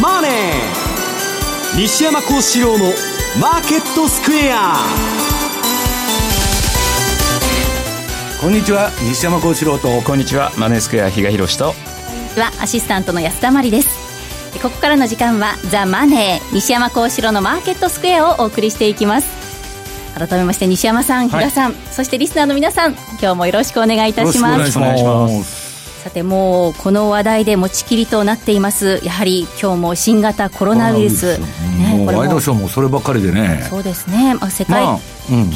[0.00, 0.30] マネー」
[1.80, 2.92] 西山幸四郎の
[3.40, 4.76] 「マーケットスクエア」
[8.40, 8.90] こんにちは。
[9.02, 10.00] 西山幸四郎と。
[10.00, 10.50] こんにちは。
[10.56, 11.64] マネースクエア比嘉宏と。
[11.66, 11.74] は
[12.60, 13.88] アシスタントの安田真理です。
[14.62, 19.26] ここからの時間は「ザ・マネー西山幸四郎のマーケットスクエア」をお送りしていきます。
[20.14, 24.78] 改めまして西山さん、比嘉さん、そしてリスナーの皆さん今日もよろしくお願いいたします。
[24.78, 25.59] お願いします
[26.02, 29.00] さてもうこの話題で持ちきりとなっています。
[29.04, 31.38] やはり今日も新型コロナウイルス。
[31.38, 33.66] ね、ワイドショーもそればっかりでね。
[33.68, 34.86] そうですね、まあ、世界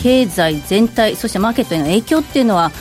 [0.02, 2.72] 経済全体、まあうん、そしてマーケットへの影響っていうのは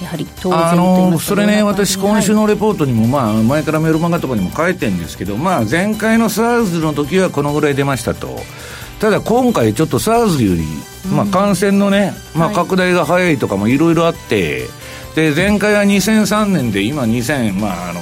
[0.00, 8.38] やはり当然あのそれね、私、今週のレポートにも、まあ、前からメールマガとかにも書いてるんですけど、まあ、前回の SARS の時はこのぐらい出ましたと。
[9.00, 10.64] ただ今回ちょっと SARS より、
[11.12, 14.68] まあ、感染のね、まあ、拡大が早いとかもいろいろあって、
[15.18, 18.00] で前回は2003年で今2000、まああの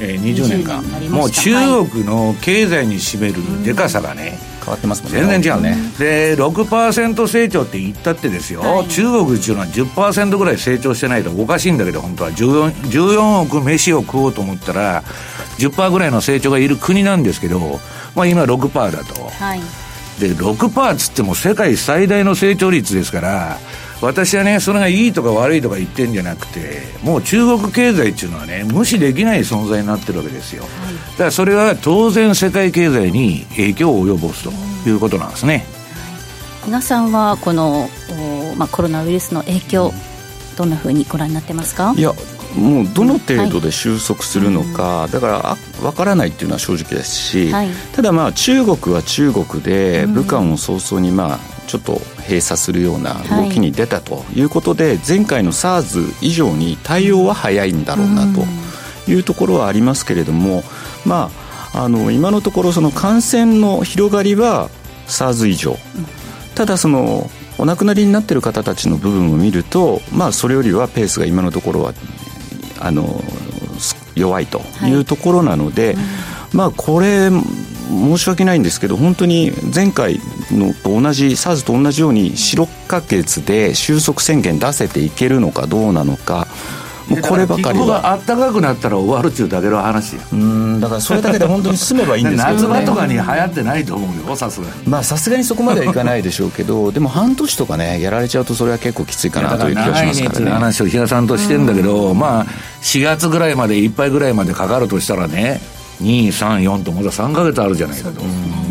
[0.00, 0.80] えー、20年か。
[1.10, 1.50] もう中
[1.90, 5.20] 国の経済に占めるでかさがね、変わってますもんね。
[5.20, 12.30] 全然違うね、で6%成長って言ったってですよ、はい、中国っていうのは10%ぐらい成長してないとおかしいんだけど本当は。
[12.30, 15.02] 14, 14億飯を食おうと思ったら
[15.58, 17.80] 10%ぐらいの成長がいる国なんですけど、
[18.14, 19.60] まあ、今6%だと、はい、
[20.20, 23.58] で6%っつっても世界最大の成長率ですから
[24.04, 30.62] 私はね、それがいいとか悪いとか言ってんじゃなくて、もう中国経済っていうのはね、無視できない存在になってるわけですよ。
[30.62, 34.52] はい、だからそれは当然世界経済に影響を及ぼすと
[34.88, 35.64] いうことなんですね。
[36.66, 37.88] 皆さんはこの、
[38.56, 39.92] まあ、コロナウイルスの影響、
[40.56, 41.94] どんなふうにご覧になってますか？
[41.96, 42.12] いや
[42.56, 58.44] もうどの程度で収束するのか、はい、だから分からないっていうのは正直ですし、はい、ただまあ中国は中国で武漢を早々にまあちょっと閉鎖するような動きに出たということで、はい、前回の SARS 以上に対応は早いんだろうなと
[59.10, 60.62] いうところはありますけれども、
[61.04, 61.30] ま
[61.72, 64.70] あ、あの今のところその感染の広がりは
[65.06, 65.76] SARS 以上、
[66.54, 71.92] ただそのお亡くなりになっている方たちの部分を見ると、まあ、それよりはペースが今のところは
[72.80, 73.22] あの
[74.14, 76.00] 弱いというところなので、はいうん、
[76.52, 77.30] まあこれ
[77.88, 86.46] 申し訳ないんですけど本当に前回のと同じ SARS と同じように6か月で収束宣言出せていけるのかどうなのか
[87.08, 88.00] もうこればかりは。
[88.00, 94.72] が暖かくなったら終わるっていうだけの話うんだからそれだけで本当に済めばいいんですけど、ね、 夏場とかに流行ってないと思うよさすがに。
[94.86, 100.50] まあさすがにそこまではいかないでしょうけどでも半年とかねやられちゃうとそれは結構きついかなという気がしますからね。
[100.52, 102.46] 話を比嘉さんとしてんだけどまあ
[102.82, 105.60] 4月ぐらいまでいっぱいぐらいまでかかるとしたらね
[106.00, 108.20] 234とまだ3か月あるじゃないかと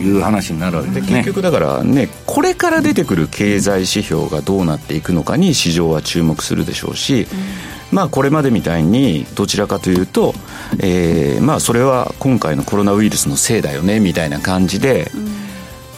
[0.02, 1.18] いう話になるわけですね。
[1.20, 7.28] 結局だからねこれから出てくる経済指標がどうなっていくのかに市場は注目するでしょうし、
[7.92, 10.34] まあこれまでみたいにどちらかというと、
[10.80, 15.12] えー、まあそれは今回のコロナウイルスのせいだよねみたいな感じで、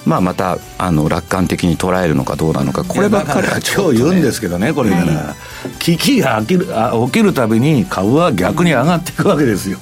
[0.05, 5.35] まあ、またあの楽観的に捉えるのかどうなのかこればっかりは、ね、今日言うんですけどねこれから、は
[5.65, 9.79] い、危機が起きるあ起きるたびに株は逆に上がっていくわけですよ。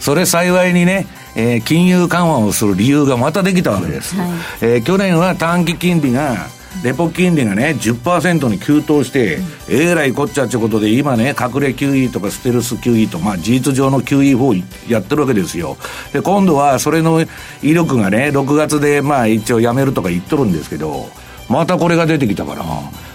[0.00, 1.06] それ幸いにね、
[1.36, 4.16] えー、金融緩和をする理由がまたできたわけです。
[4.16, 4.30] はい、
[4.62, 6.48] えー、去年は短期金利が
[6.82, 14.54] レポ金利がね、10%に急騰して、ええらいこっちゃってことで、今ね、隠れ QE とかステルス QE と、まあ事実上の QE 法
[14.88, 15.76] やってるわけですよ。
[16.12, 17.20] で、今度はそれの
[17.62, 21.10] 威力がね、6月でまあ一応やめるとか言っとるんですけど、
[21.48, 22.64] またこれが出てきたから、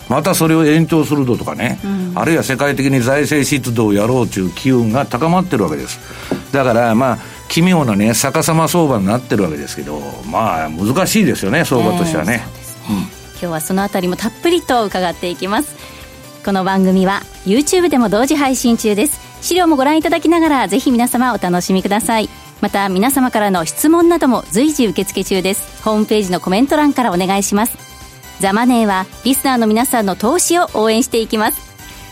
[0.10, 6.00] またそれを延長するとかね、うん、あるいは世界的に財政出動をやろうという機運が高まってるわけです。
[6.56, 7.18] だからまあ、
[7.50, 12.44] 奇妙なね、逆さま相場になってるわけですけど、まあ難しいですよね、相場としてはね。
[12.88, 13.00] えー、ね。
[13.00, 13.02] うん。
[13.02, 15.76] 今日はそのあたりもたっぷりと伺っていきます。
[16.44, 19.20] この番組は YouTube でも同時配信中です。
[19.42, 22.30] 資料もご覧いただきながらぜひ皆様お楽しみください。
[22.62, 25.84] また皆様からの質問なども随時受付中です。
[25.84, 27.78] ホームページのコメント欄からお願いします。
[28.40, 31.66] ザマネーはリスナーの皆さんの投資を応援していきます。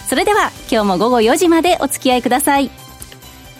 [0.07, 2.82] それでは今日も午後4時までお付き合いください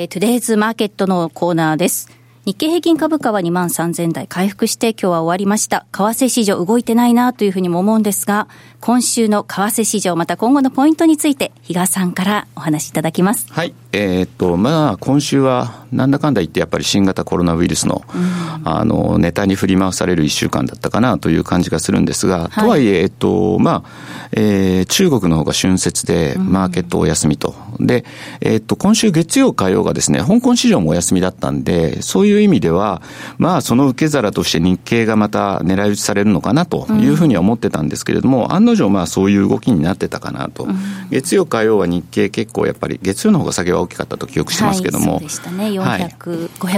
[0.00, 2.08] えー、トゥデイズマーケットのコーナーです。
[2.46, 5.84] 日経平均株価は2万3000台回復して今日は終わりました。
[5.92, 8.48] 為替市場動いてないなというふうにも思うんですが、
[8.80, 13.46] 今週の為替市場また今後のポイントについて、比嘉さんからお話しいただきます。
[13.52, 13.74] はい。
[13.92, 23.90] えー、っと、まあ、今週はなんだかんだ言ってやっぱり新型コロナウイルスの、うん、あの、ネタに振り回される1週間だったかなという感じがするんですが、はい、とはいえ、えっと、まあ、
[24.32, 27.54] えー、中国の方が春節で、マーケットお休みと。
[27.78, 28.04] うん、で、
[28.40, 33.02] えっと、今週月曜、火曜がですね、香港市場もお休みだったんで、そういう意味では、
[33.38, 40.68] まあ、その受け皿として日経がまた狙い撃ちされるのかなというふうには思ってたんですけれども、うん、案の定、まあ、そういう動きになってたかなと。
[41.10, 45.14] 月曜、火曜は日経結構やっぱり、月曜の方が下げは大きかったと記憶してますけども。
[45.14, 45.64] はい、そうでしたね。
[45.66, 46.00] 400、はい、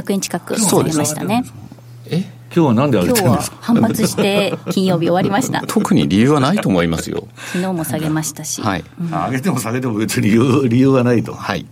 [0.01, 1.45] 500円近く下げましたね。
[2.07, 3.57] え今日はなんで上げてるんですか？
[3.61, 5.63] 反発して金曜日終わりました。
[5.69, 7.27] 特に理由はないと思いますよ。
[7.53, 8.85] 昨日も下げましたし、はい。
[9.01, 11.33] うん、上げても下げても別に理由理由はないと。
[11.33, 11.65] はい、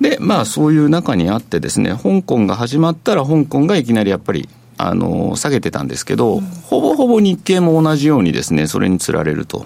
[0.00, 4.48] でまあそういう中にあってですね香港が始まったら香港がいきなりやっぱり
[4.88, 9.64] あの下げてたんですけど、うん、ほぼほぼ日経も同じようにですねそれにつられると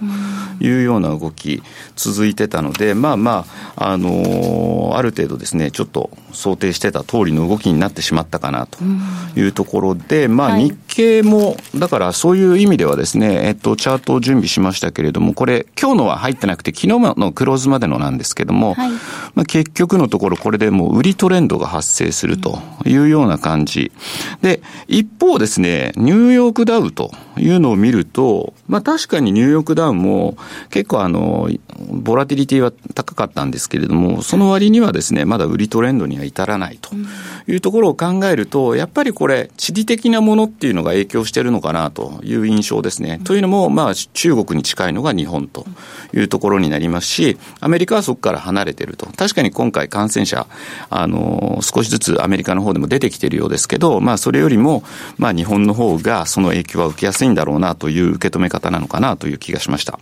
[0.60, 1.62] いうような動き
[1.94, 3.46] 続いてたので、まあま
[3.76, 8.78] あ、あのある程度ですねちょっと想定してた通りの動きになってしまったかなと
[9.38, 18.90] いうところで、まあ、日経も、だからそういう意味ではですね、えっと、チャートを準備しましたけれども、これ、今日のは入ってなくて、昨日のクローズまでのなんですけども、はい、
[19.34, 23.92] まあ、結局のところ、これでもう売りトレンドが発生するというような感じ。
[24.42, 30.36] で、一一方ですね、ニューヨークダウというのを見ると、まあ確かにニューヨークダウも
[30.70, 31.48] 結構あの、
[31.90, 36.90] ボラティリティは高かったんですけれども、その割にはですね、まだ売りトレンドには至らないと
[37.46, 43.20] いうところを考えると、やっぱりこれ、地理的なものっていうのが影響しているのかなという印象ですね。
[43.24, 45.66] というのも、まあ中国に近いのが日本と
[46.14, 49.06] いうところになりますし、アメリカはそこから離れていると。
[49.16, 50.46] 確かに今回感染者、
[50.90, 54.82] あの、少しずつアメリカの方でも出てきているようですけど、まあそれよりも、
[55.18, 59.99] まあ日本の方がその影響は受けやすいんだろうなという受け止め方なのかなという気がしました。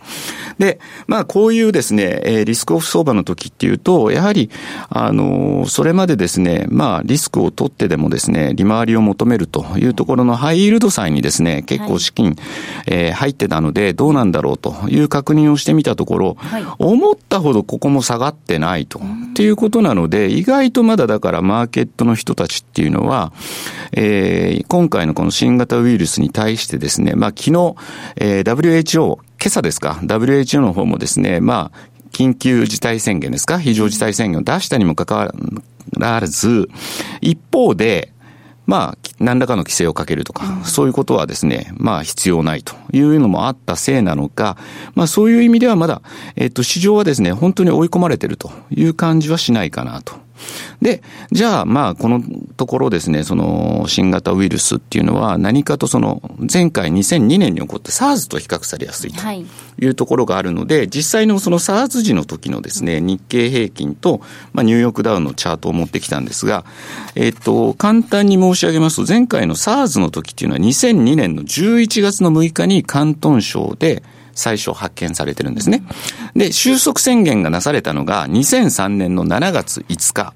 [0.57, 4.49] で、まあこういうですね、えリスクオフ相場の時っていうと、やはり、
[4.89, 12.35] あの、それまでですね、まあリスクを取ってでもですね、利回りを求めるというところのハイイールド債にですね、結構資金、はい、
[12.87, 18.99] えー、入ってたので、どうなんだろうという確認をしてみたところ、はい、思ったほどここも下がってないと。
[18.99, 23.33] っていうことなので、意外とまだだからマーケットの人たちっていうのは、
[23.91, 27.75] えー、今回のこの新型ウイルスに対してですね、まあ昨日、
[28.17, 31.79] えー、WHO、今朝ですか、WHO の方もですね、まあ、
[32.11, 33.59] 緊急事態宣言ですか？
[33.59, 35.33] 非常事態宣言を出したにもかかわ
[35.99, 36.69] らず、
[37.21, 38.11] 一方で、
[38.65, 44.57] まあ、何らかの規制をかけるとか、そういうことはですね、まあ必要ないというのもあったせいなのか、
[44.95, 46.01] まあそういう意味ではまだ、
[46.35, 50.15] えっと、市場はですね、本当に追い込まれているという感じはしないかなと
[50.81, 51.01] で、
[51.31, 52.21] じゃあ、まあ、この
[52.57, 59.21] ところですね、その、新型ウイルスっていうのは、何かとその、前回2002年に起こった SARS と比較されやすいと
[59.79, 59.85] い。
[59.85, 64.21] うところがあるので、はい、実際のその SARS 時の時のですね、日経平均と、
[64.53, 66.65] まあ、ニューヨークダウンのチャートを持ってきたんですが、
[67.15, 74.03] えっと、簡単に申し上げますと、前回の SARS の時っていうのは2002年の11月の6日に広東省で、
[74.35, 75.83] 最初発見されてるんですね。
[76.35, 80.33] で、収束宣言がなされたのが2003年の7月5日。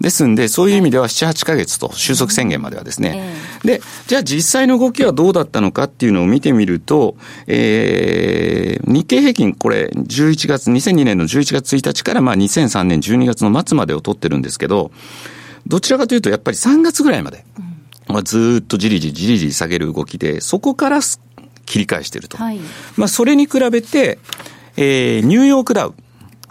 [0.00, 3.32] ですんで、そういう意味では7、8ヶ月と、収束宣言まではですね。
[3.64, 14.90] で、じゃあ実際の動きはどうだったのかっていうのを見てみると、えー、日経平均、これ、11月、2002年の11月1日から、まあ2003年12月の末までを取ってるんですけど、
[15.66, 17.44] どちらかというと、やっぱり3月ぐらいまで、
[18.06, 21.00] まあ、ずっとじりじりじりじり下げる動きで、そこから
[21.64, 22.36] 切り返していると。
[22.36, 22.60] はい、
[22.96, 24.18] まあ、それに比べて、
[24.76, 25.94] えー、ニューヨークダウ。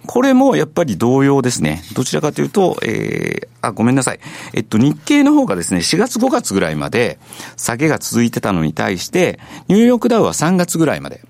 [0.05, 1.81] これもやっぱり同様ですね。
[1.93, 4.19] どちらかというと、えー、あ、ごめんなさい。
[4.53, 7.19] えっと、日経の方がですね、4月5月ぐらいまで
[7.55, 9.39] 下げが続いてたのに対して、
[9.69, 11.21] ニューヨークダウは3月ぐらいまで。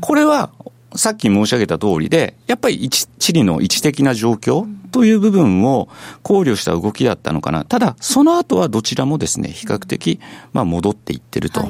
[0.00, 0.50] これは
[0.94, 5.88] さっき申し上げた通りで、やっぱり地理の位置的な状況という部分を
[6.22, 7.64] 考慮した動きだったのかな。
[7.64, 10.20] ただ、その後はどちらもですね、比較的、
[10.52, 11.68] まあ戻っていってると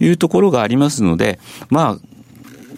[0.00, 1.38] いうところがありますので、
[1.70, 2.15] まあ、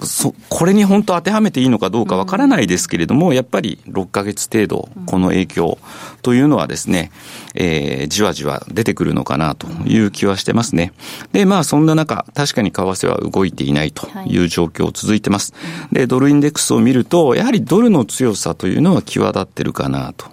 [0.02, 5.78] そ、これに本当当てはめていいのかどうかわからないですけれども、やっぱり6ヶ月程度、この影響
[6.22, 7.10] というのはですね、
[7.54, 10.92] えー、じわじわ出てくるのかなという気はしてますね。
[11.32, 15.54] で、まあそんな中、確かに為替は動いていないという状況続いてます。
[15.92, 20.26] で、ドルインデックスを見ると、やはりドルの強さというのは際立ってるかなと。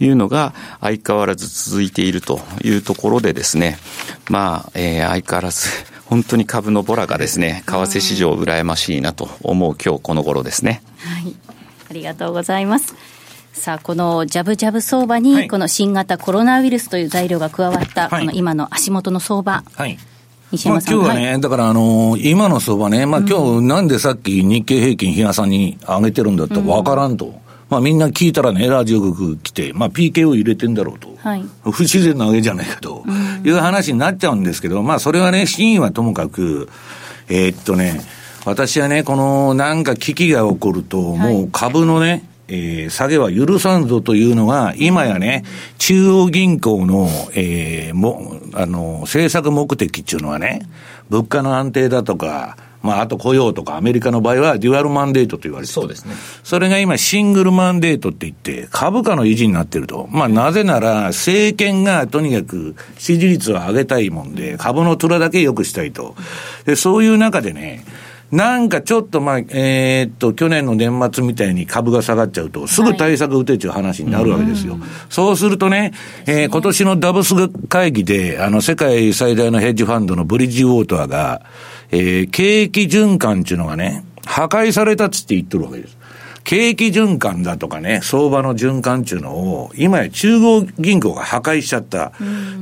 [0.00, 3.78] いうのが相変わらず続いているというところでですね、
[4.28, 5.68] まあ、えー、相変わらず
[6.06, 10.82] 本当に株のボラがですね、為替市場羨ましいなと思う今日この頃ですね。
[10.98, 11.34] はい。
[11.90, 12.94] ありがとうございます。
[13.52, 19.64] さあ、このジャブジャブ相場に、この新型コロナウイルスという材料が加わった、この今の足元の相場。
[19.74, 19.98] はい。
[20.52, 20.94] 西山さん。
[20.94, 27.26] まあ、今日はね、はい、だからあのー、今の相場ね、まあ今日なんでさっき日経平均日野さんに上げてるんだったらわからんと。
[27.26, 27.34] うん、
[27.68, 31.14] まあみんな聞いたらね、ラジオ局来て、まあ PK を入れてんだろうと。
[31.18, 33.04] はい、不自然な上げじゃないかと、
[33.44, 36.68] いう話になっちゃうんですけど、まあそれはね、真意はともかく、
[37.28, 38.00] えー、っとね、
[38.44, 45.44] 私はね、このなんか危機が起こると、もう株のね、えー、下げは許さんぞというのが、今やね、
[45.78, 50.62] 中央銀行の、えー、も、あの、政策目的っていうのはね、
[51.10, 56.14] 物価の安定だとか、まあ、あと雇用とか、アメリカの場合はデュアルマンデートと言われてそうですね。
[56.44, 60.08] それが今、シングルマンデートって言って、株価の維持になってると。
[60.10, 66.14] まあ、なぜなら、政権がとにかく支持率を上げたいもんで、株の虎だけ良くしたいと。
[66.64, 67.84] で、そういう中でね、
[68.32, 74.72] なんかちょっとまあ、えー、っと、去年の年末みたいに株が下がっちゃうと、すぐ対策打てちゅう話になるわけですよ。
[74.74, 75.92] はい、そうするとね、
[76.26, 77.34] えー、今年のダブス
[77.68, 81.42] 会議で、あの、世界最大のヘッジファンドのブリッジウォーターが、
[81.90, 85.96] えー、景気循環っていうのがね、破壊されたっつって言ってるわけです。
[86.46, 92.12] 景気循環だとかね、相場の循環っていうのを、今や中央銀行が破壊しちゃった。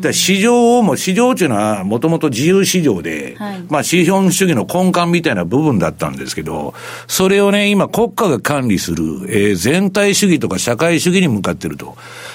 [0.00, 6.73] で市場をも、市場っていうのはもともと自由市場で、はい、まあ資本主義の根幹みたいな部分だったんですけど、
[7.07, 11.95] それをね、今国家が管理する、えー、全体主義とか社会主義に向かってると。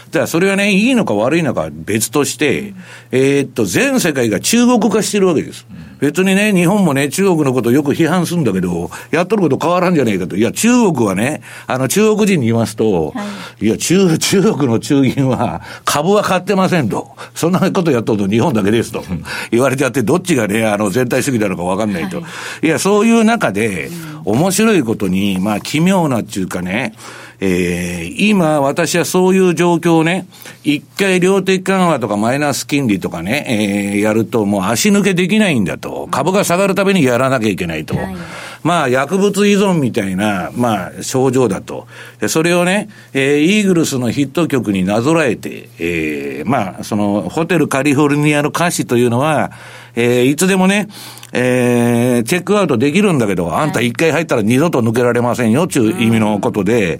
[0.09, 2.73] だからそれはね、いいのか悪いのか別として、
[3.11, 5.67] えー、っと、全世界が中国化してるわけです。
[5.99, 10.35] 別にね、日本もね、中国のことをよく批判するんだけど、やっとること変わらんじゃねえかと。
[10.35, 13.23] いや、中国はね、あの、中国人に言いますと、は
[13.59, 17.11] い、いや、中、 中国の中銀は株は買ってませんと。
[17.35, 19.03] そんなことやっとると日本だけですと。
[19.51, 22.21] 言われてやって、どっちがね、あの、全体主義なのかわかんないと。
[22.21, 22.27] は
[22.63, 23.91] い、いや、そういう中で、
[24.25, 26.93] 面白いことに、まあ、奇妙なっていうかね、
[27.41, 30.27] えー、今、私はそういう状況をね、
[30.63, 36.07] 一回量的緩和とかマイナス金利とかね、えー、やるともう足抜けできないんだと。
[36.11, 37.95] 株が下がるためにやらなきゃいけないと。
[37.95, 38.15] はい、
[38.63, 41.87] まあ、薬物依存みたいな、まあ、症状だと。
[42.27, 49.51] それをね、えー、イーグルスのヒット曲になぞらえて、えー、まあ、その、ホテルカリフォルニアの歌詞というのは、
[49.95, 50.87] えー、いつでもね、
[51.31, 56.99] えー、チェックアウトできるんだけど、あんた一回入ったら二度と抜けられませんよ、という意味のことで、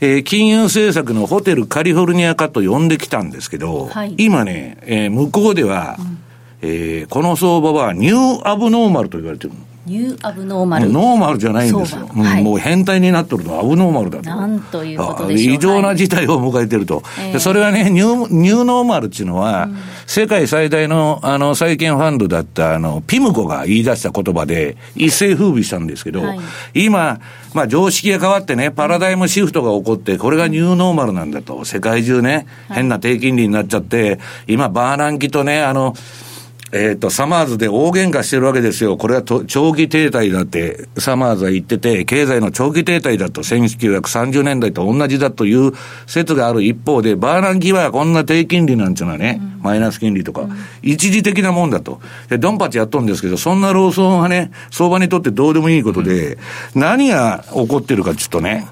[0.00, 6.18] えー、金融政策のホテルカリフォルニア化と呼んできたんですけど、はい、今ね、えー、向こうでは、うん、
[6.62, 10.92] えー、この相場は new abnormal と言われてる new abnormal。
[10.92, 12.06] ノーマルじゃないんですよ。
[12.06, 14.24] はい、もう変態になってるとアブノーマルだと。
[14.24, 15.54] なんということでしょう。
[15.56, 17.00] 異常な事態を迎えてると。
[17.00, 26.40] はい、それはね、ニュー、ニューノーマルっていうのは、うん、世界最大の、あの、債券ファンドだった、あの、ピムコが言い出した言葉で、一世風靡したんですけど、はい、
[26.74, 27.20] 今、
[27.52, 31.64] まあ常識が変わってね、パラダイムシフトが起こって、これがニューノーマルなんだと。
[31.64, 35.94] 世界中ね、変な低金利になっちゃって、今、バーナンキとね、あの、
[36.72, 38.96] えっ、ー、と、サマーズで大喧嘩してるわけですよ。
[38.96, 45.72] これはと長期停滞だって、サマーズは言ってて、経済の長期停滞だと、1930年代と同じだという
[46.06, 52.00] 説がある一方で、バーナンキはこんな低金利なんていうのはね、うん、マイナス金利とか、うん、一時的なもんだと。
[52.30, 56.38] で、ドンパチやっとるんですけど、そんな労働はね、相場にとってどうでもいいことで、
[56.74, 58.66] うん、何が起こってるかちょっとね、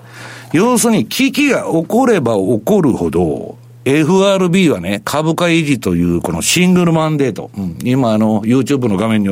[0.55, 7.51] 要するに危機が起これば起こるほど、FRB はね、株価維持というこのシングルマンデート。
[7.57, 9.29] うん、今あの、YouTube の画面に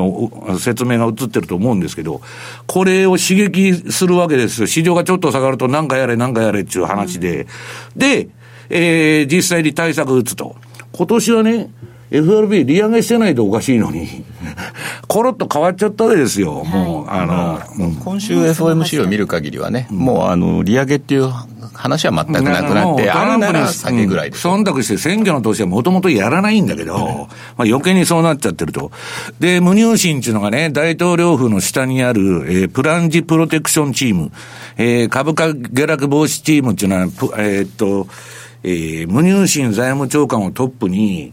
[0.59, 2.23] 説明が映ってると思うんですけど、
[2.67, 4.67] これを刺激するわけですよ。
[4.67, 7.43] 市場がちょっと下がると何かやれ何かやれっていう話で。
[7.43, 8.29] うん、で、
[8.71, 10.57] えー、実際に対策打つと。
[10.93, 11.71] 今年はね、
[12.11, 14.25] FRB 利上げしてないとおかしいのに、
[15.07, 17.61] コロッと変わっちゃったわけですよ、もう、あの、
[18.03, 21.31] 今週 FOMC を見る限りはね、もうあの利上げっていう
[21.79, 24.37] 話は全くなくなって、あるなら下げぐらいで。
[24.37, 28.91] 忖度して選挙の投資はもともとやらないんだけど、まあ余計にそうなっちゃってると。
[29.39, 34.33] で、無入信っていうのがね、大統領府の下にある、えー、プランジプロテクションチーム、
[34.77, 37.03] えー、株価下落防止チームっていうのは、
[37.39, 38.09] えー、っと、
[38.65, 41.33] えー、無入信財務長官をトップに、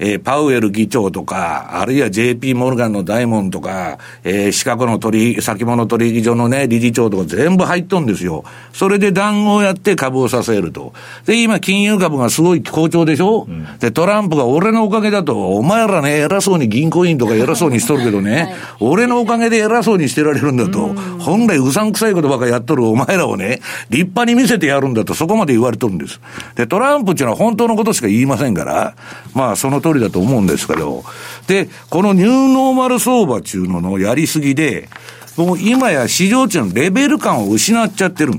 [0.00, 8.44] えー、パウエル議長とか、あるいは JP モルガンの大門とか、えー、シカゴの取先物取引所のね、理事長とか全部入っとんですよ。
[8.72, 10.94] それで談合をやって株を支えると。
[11.26, 26.20] で、今、金融株がすごい好調でしょ、うん、で、トランプが俺のおかげだと、お前らね、偉そうに銀行員とか偉そうにしとるけどね、はい、俺のおかげで偉そうにしてられるんだと、本来うさんくさいことばっかやっとるお前らをね、立派に見せてやるんだと、そこまで言われとるんです。
[26.54, 28.94] で、トランプっていうのは本当のことしか言いませんから、
[29.34, 31.04] まあ、その通りだと思うんですけど、
[31.46, 34.88] で、このニューノーマル相場中ののやりすぎで、
[35.36, 38.32] もう今や市場値のレベル感を失っちゃってる。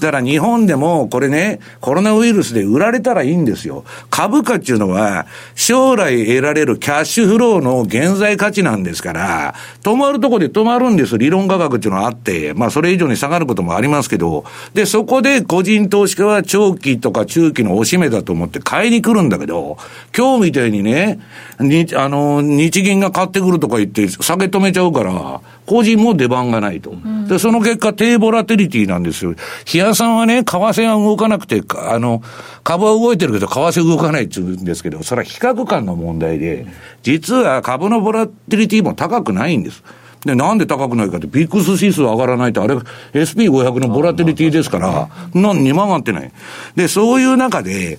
[0.00, 3.84] だから日本でもこれね、コロナウイルスで売られたらいいんですよ。
[4.10, 11.16] 株価っていうのは、将来得られるキャッシュフローの現在価値なんですから、止まるとこで止まるんです。
[11.16, 19.78] 理論価格っていうのはあって、まあそれ以上に下がることもありますけど、で、そこで個人投資家は長期とか中期の押し目だと思って買いに来るんだけど、
[20.16, 21.18] 今日みたいにね、
[21.58, 26.94] に、あの、日銀が買ってくるとか言って下げ止めちゃうから、個人も出番がないと。
[27.28, 29.34] で、その結果、低ボラテリティなんですよ。
[29.64, 32.22] 日野さんはね、為替は動かなくて、あの、
[32.62, 36.66] 株は動いてるけど、為替動かないって言うんですけど、それは比較感の問題で、
[37.02, 39.82] 実は株のボラテリティも高くないんです。
[40.24, 42.74] で、なんで高くないかって、ビックス指数上がらないと、あれ、
[43.12, 46.32] SP500 のボラテリティですから、何にも上がってない。
[46.74, 47.98] で、そういう中で、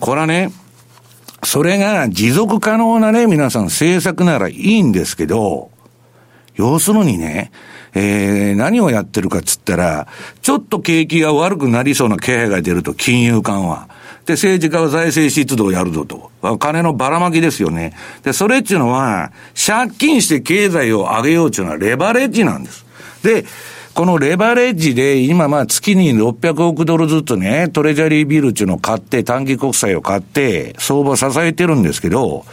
[0.00, 0.50] これはね、
[1.44, 5.70] それが持続可能なね、皆さん政策ならいいんですけど、
[6.58, 7.52] 要するにね、
[7.94, 10.08] えー、何をやってるかっつったら、
[10.42, 13.88] ちょっと景気が悪くなりそうな気配が出ると、金融緩和。
[14.26, 16.30] で、政治家は財政出動をやるぞと。
[16.58, 17.94] 金のばらまきですよね。
[18.24, 22.84] で、それっていうのは、借金して経済を上げようっていうのはレバレッジなんです。
[23.22, 23.46] で、
[23.94, 32.44] このレバレッジで、今まあ月に600億ドルずつね、トレジャリービルっていうのを買って、短期国債を買って、相場を支えてるんですけど、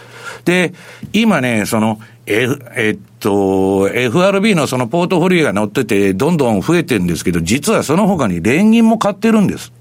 [0.45, 0.73] で、
[1.11, 9.73] 今ね、その、F、えっと、FRB のそのポートフォリオが乗ってて、どんどん増えてるんですけど、実はその他に連銀も買ってるんです。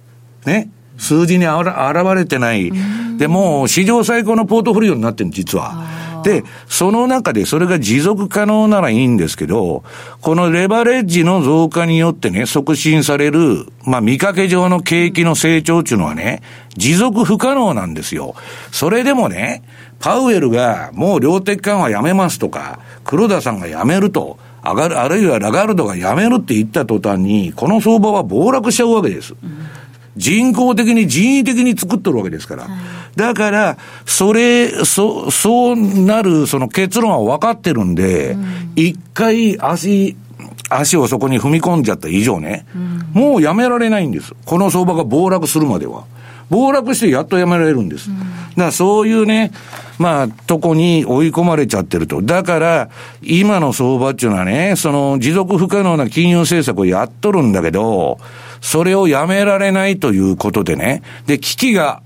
[0.45, 0.71] ね。
[0.99, 2.73] 数字にあら現れてない。
[3.19, 5.85] で、も史上最高のポートフォリオになってる実は。
[6.25, 9.85] で、その中でそれが持続可能ならいいんですけど、
[10.23, 16.43] このレバレッジの増加によってね、促進される、まあ見かけ上の景気の成長っていうのはね、
[16.77, 18.35] 持続不可能なんですよ。
[18.73, 19.63] それでもね、
[20.01, 29.35] パウエルがもう量的緩和やめますとか、黒田さんがやめると、上がる、あるいはラガルドがやめるって言った途端に、この相場は暴落しちゃうわけです。
[29.43, 29.69] うん
[30.17, 32.65] 人工的に人為的に作っとるわけですから。
[32.65, 32.73] はい、
[33.17, 38.37] だから、それ、そ、そうなる、その結論は分かってるんで、
[38.77, 40.17] 一、うん、回足、
[40.71, 44.35] 足をそこに踏み込んじゃった以上ね、うん、もうやめられないんです。
[44.45, 46.05] この相場が暴落するまでは。
[46.51, 48.11] 暴落してやっとやめられるんです。
[48.11, 49.51] うん、だからそういうね、
[49.99, 52.23] まあ、とこに追い込まれちゃってると。
[52.23, 52.91] だから、
[53.23, 58.19] 今の相場っていうのはね、その持続不可能な金融政策をやっとるんだけど、
[58.65, 62.01] それをやめられないということでね、で、危機が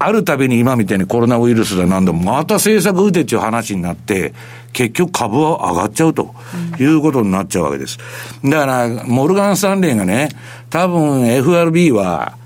[0.00, 4.34] あるたびに今みたいにコロナウイルスだなんでも、また政策打てっていう話になって、
[4.72, 6.34] 結局株は上がっちゃうと
[6.80, 7.98] いうことになっちゃうわけです。
[8.44, 10.30] だから、モルガン・スタンレーがね、
[10.70, 12.36] 多分 FRB は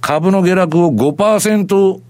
[0.00, 2.00] 株の下落を5%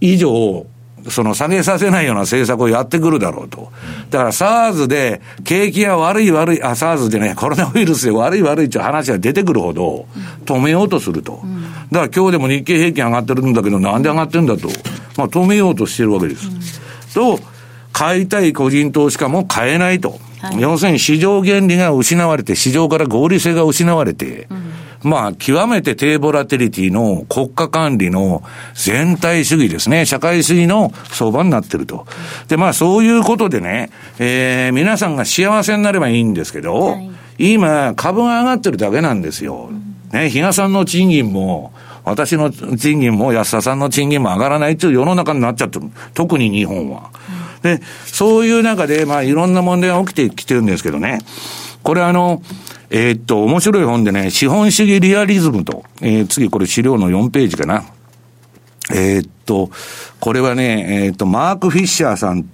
[0.00, 0.66] 以上
[1.10, 3.70] その下げさせないような政策をやってくるだろうと。
[4.10, 10.06] だから SARS で景気が悪い悪い、あ、SARS でね、コロナウイルスで悪い悪いっていう話が出てくるほど
[10.44, 11.40] 止めようとすると。
[11.92, 14.68] だから今日でも日経平均上がってるんだけどなんで上がってるんだと。
[15.16, 17.14] まあ止めようとしてるわけです。
[17.14, 17.38] と、
[17.92, 20.18] 買いたい個人投資家も買えないと。
[20.40, 24.65] はい、要するに市場原理が失われて、市場から合理性が失われて、うん
[25.02, 28.42] まあ、極めて低ボラテリティの国家管理の
[28.74, 32.06] 全体主義ですね、社会主義の相場になってると。
[32.48, 36.96] で、まあ、そういうことでね、えー、皆さんが幸せになればいいんですけど、は
[37.38, 39.70] い、今、株が上がってるだけなんですよ。
[40.12, 41.72] ね、比嘉さんの賃金も、
[42.04, 45.86] 私の賃金も安田さんの賃金も上がらないという世の中になっちゃってる。
[46.14, 47.10] 特に日本は。
[47.62, 51.18] で、そういう中で、まあ、いろんな問題が起きてきてるんですけどね。
[51.82, 52.42] これあの、
[52.90, 57.84] えー、っと、面白い本でね、資本主義リアリズムと、えー、次これ資料の4ページかな。
[58.92, 59.70] えー、っと、
[60.20, 62.44] これはね、えー、っと、マーク・フィッシャーさんっ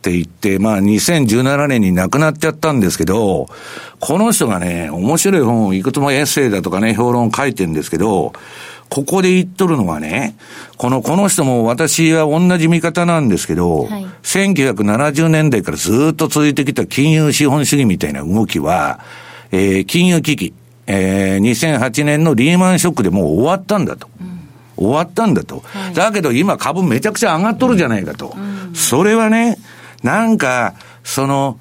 [0.00, 3.48] て言って、まあ2017年に亡くなっちゃったんですけど、
[4.00, 8.32] この人がね、面白い本をいくつもエッセイだとかね、評論を書いてるんですけど、
[8.90, 10.36] ここで言っとるのはね、
[10.76, 19.00] この、この人も私は同じ見方なんですけど、はい、1970年代からずっと続いてきた金融資本主義みたいな動きは、
[19.54, 20.54] えー、金融危機、
[20.88, 24.08] えー、2008年のリーマンショックでもう終わったんだと。
[24.20, 24.40] うん、
[24.76, 28.34] 終わったんだと、はい、だけど今株めちゃくちゃ上がっとるじゃないかと。
[28.36, 29.58] うん、それはね、
[30.02, 31.58] なんか、その、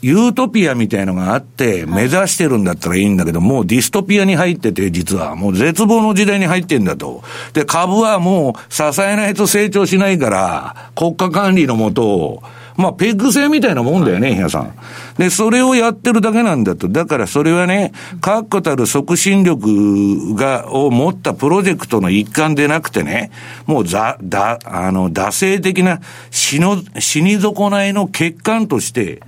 [0.00, 7.24] ユートピアみたいのがあって、目指してるんだったらいいんだけど、もうディストピアに入ってて、実は、もう絶望の時代に入ってんだと。
[7.54, 12.42] で、株はもう支えないと成長しないから、国家管理のもと、
[12.76, 14.74] まあ、ペッグ制みたいなもんだよね、皆さん。
[15.18, 16.88] で、それをやってるだけなんだと。
[16.88, 23.30] だからそれはね、確固たる促進力が、を持ったプロジェクトの一環でなくてね、
[23.66, 26.00] もうざ、だ、あの、惰性的な
[26.30, 29.20] 死の、死に損ないの欠陥として、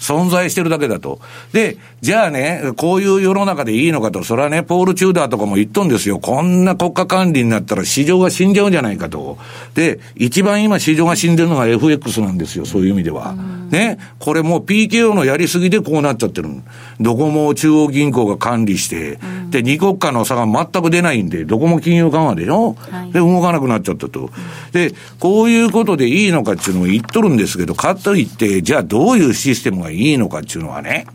[0.00, 1.20] 存在してるだけだと。
[1.52, 6.18] で、じゃあね、こういう世の中でいいのかと、それはね、ポール・チューダーとかも言っとんですよ。
[6.18, 9.38] こんな国家管理になったら市場が死んじゃうんじゃないかと。
[9.74, 13.36] で、一番今市場が死んでるのが FX なんですよ、そういう意味では。
[13.70, 16.48] ね、これもう PKO のやりすぎでこうなっちゃってる。
[17.00, 19.18] どこも中央銀行が管理して、
[19.50, 24.30] で、二国家の差が全く出ないんで、どこも金融緩和でしょ、はい、で、動かなくなっちゃったと。
[24.72, 31.06] で、こういうことでいいのかっていうのを言っとるんですけど、かといって、じゃあどういうシステムがいいのかっていうのはね、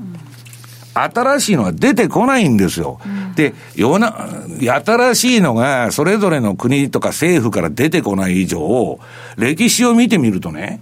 [0.93, 2.99] 新しいのは出てこないんですよ。
[3.05, 4.27] うん、で、よな、
[4.59, 8.99] 新しいのがそれぞれの国とか政府から出てこない以上、
[9.37, 10.81] 歴史を見てみるとね、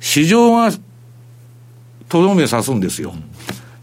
[0.00, 0.70] 市場が
[2.14, 3.12] とどめ刺すんですよ。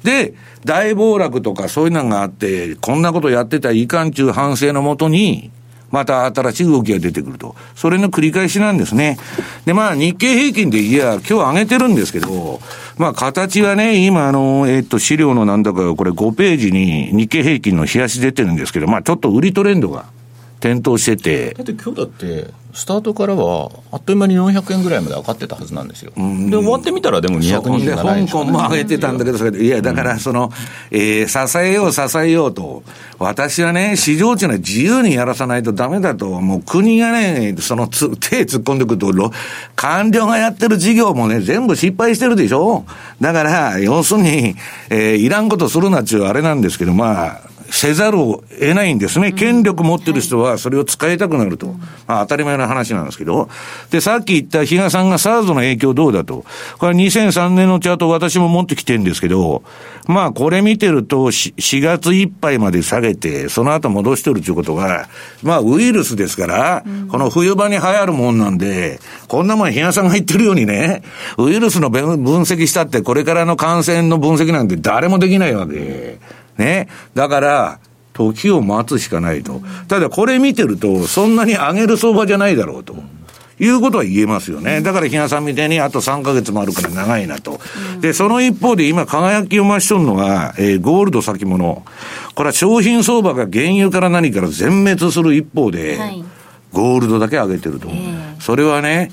[0.04, 5.52] で、大暴落とかそういうのがあって、こんなことやってたらいかんちゅう反省のもとに、
[5.90, 7.58] また新しい動きが出てくると。
[7.76, 9.18] それの繰り返しなんですね。
[9.66, 12.62] で、まあ、日経平均でいや、今日上げてるんですけど、
[12.98, 20.06] まあ、形はね、今、あの、えっ、と、資料のなんだか、これ5ページに日経平均の冷やし出てるんですけど、まあ、ちょっと売りトレンドが
[20.62, 21.54] 点灯してて。
[21.56, 26.14] だって今日だって、スタートからは、あっという間に400円ぐらいまで上がってたはずなんですよ。
[26.16, 26.22] で、
[26.56, 30.52] 終わってみたら、でも227円、ね、香港も上げてたんだけど、いや、だからその、
[30.90, 32.84] えー、支えよう、支えようと、
[33.20, 39.32] 私はね、市場っていうのは自由にやらさないとダメだと、もう国がね、そのつ 手突っ込んでくると、
[39.76, 42.86] 官僚がやってる事業もね、全部失敗してるでしょ。
[43.20, 44.56] だから、要するに、
[44.90, 49.32] えー、いらんことするなっちゅうあれなんですけど、まあ、せざるを得ないんですね。
[49.32, 51.68] 権力持ってる人はそれを使いたくなると。
[52.06, 53.50] まあ当たり前の話なんですけど。
[53.90, 56.46] で、さっき言った比嘉さんが SARS の影響どうだと。
[56.78, 59.64] これは2003年のチャート私も持ってきてるんですけど、
[60.08, 65.08] まあこれ見てると 4, 4月いっぱいまで下げて、その後戻してるということが、
[65.42, 71.04] まあウイルスですから、この冬場に流行るもんなんで、こんなもん比嘉さんが言ってるようにね、
[71.38, 72.02] ウイルスの分
[72.42, 76.20] 析したってこれからの感染の分析なんて誰もできないわけ。
[76.62, 76.88] ね。
[77.16, 77.80] だから、
[78.14, 79.62] 時を待つしかないと。
[79.88, 82.96] ただこれ見てると、そんなに上げる相場じゃないだろうと。
[83.60, 84.82] いうことは言えますよね。
[84.82, 87.60] だから、ひなさんみたいに、あと3ヶ月もあるから長いなと。
[88.00, 91.84] で、その一方で今、輝きを増しとるのが、えー、ゴールド先物。
[92.34, 96.24] これは商品相場が原油から何から全滅する一方で、はい、
[96.74, 97.88] ゴールドだけ上げてると。
[97.90, 99.12] えー、それはね、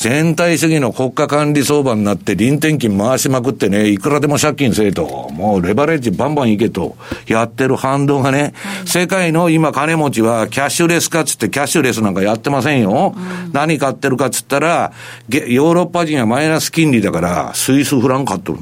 [0.00, 8.54] 全体主義の国家管理相場になって臨転金回しまくってね、いくらでも借金せえと、もうレバレッジバンバンいけと、やってる反動がね、
[8.86, 13.14] 世界の今金持ちはキャッシュレスかつってキャッシュレスなんかやってませんよ。
[13.52, 14.92] 何買ってるかっつったら、
[15.28, 18.58] ヨーロッパ人はマイナス金利だから、スイスフラン買っとる。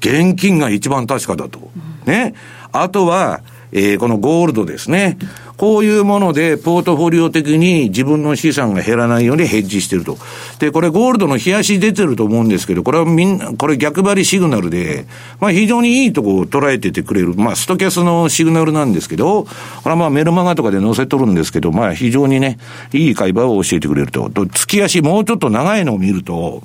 [0.00, 1.70] 現金が一番確かだと。
[2.06, 2.32] ね。
[2.72, 3.42] あとは、
[3.72, 5.18] えー、このゴールドですね。
[5.56, 10.16] こういうもので、ポートフォリオ的に自分の資産が減らないようにヘッジしてると。
[10.60, 15.06] で、これゴールドの冷やし出てると思うんですけど、これはみんな、これ逆張りシグナルで、
[15.40, 19.50] まあ非常にいいとこを捉えててくれる、まあストキャスのシグナルなんですけど、こ
[19.86, 22.58] れはまあメルマガとかで載せとるんですけど、まあ非常にね、
[22.92, 24.30] いい会話を教えてくれると。
[24.30, 26.62] と、月足もうちょっと長いのを見ると、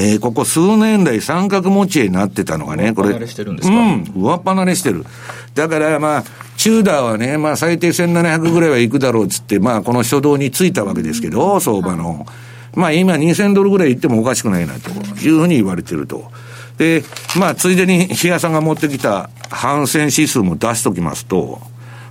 [0.00, 3.08] えー、ここ数年来三角持ち絵になってたのがね、これ。
[3.08, 3.74] 上っ離れしてるんですか？
[3.74, 5.04] うん、上っ離れしてる。
[5.54, 6.24] だからまあ、
[6.56, 12.26] チューダーはね、まあ最低1700ぐらいは行くだろうっつって、まあこの初動についたわけですけど、相場の。
[12.74, 16.30] まあ今2000ドルぐらい行ってもおかしくないなというふうに言われてると。
[16.76, 17.02] で、
[17.36, 21.60] まあついでに日嘉さんが持ってきた反戦指数も出しときますと、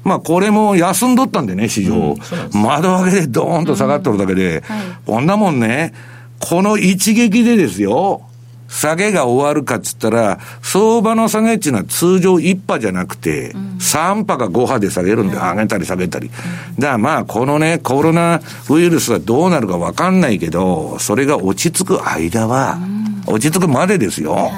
[0.04, 1.96] まあこれも休んどったんでね、市場。
[1.96, 5.94] うん、窓上げでドーンと下がっとるだけで、うんはい、こんなもんね、
[6.40, 8.22] この一撃でですよ、
[8.70, 16.30] 下げが終わるかっつったら、相場の下げっていうのは通常1波じゃなくて、3波か5波で下げるんで、上げたり下げたり。
[16.78, 22.78] だからまあ、このね、コロナウイルスがどうなるかわかんないけど、それが落ち着く間は、
[23.26, 24.52] 落ち着くまでですよ。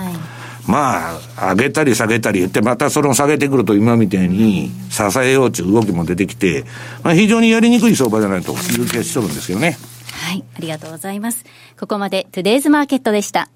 [0.68, 6.64] まあ、上げたり下げたり言って、またそれを下げてくると今みたいに支えようという動きも出てきて、
[7.04, 9.78] まあ非常にやりにくい相場じゃないという気がしとるんですけどね。
[10.30, 11.44] はい、ありがとうございます。
[11.80, 13.50] ここまでトゥデイズマーケットでした。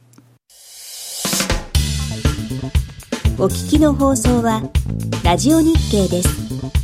[3.37, 4.63] お聞きの放送は
[5.23, 6.82] ラジオ日経です。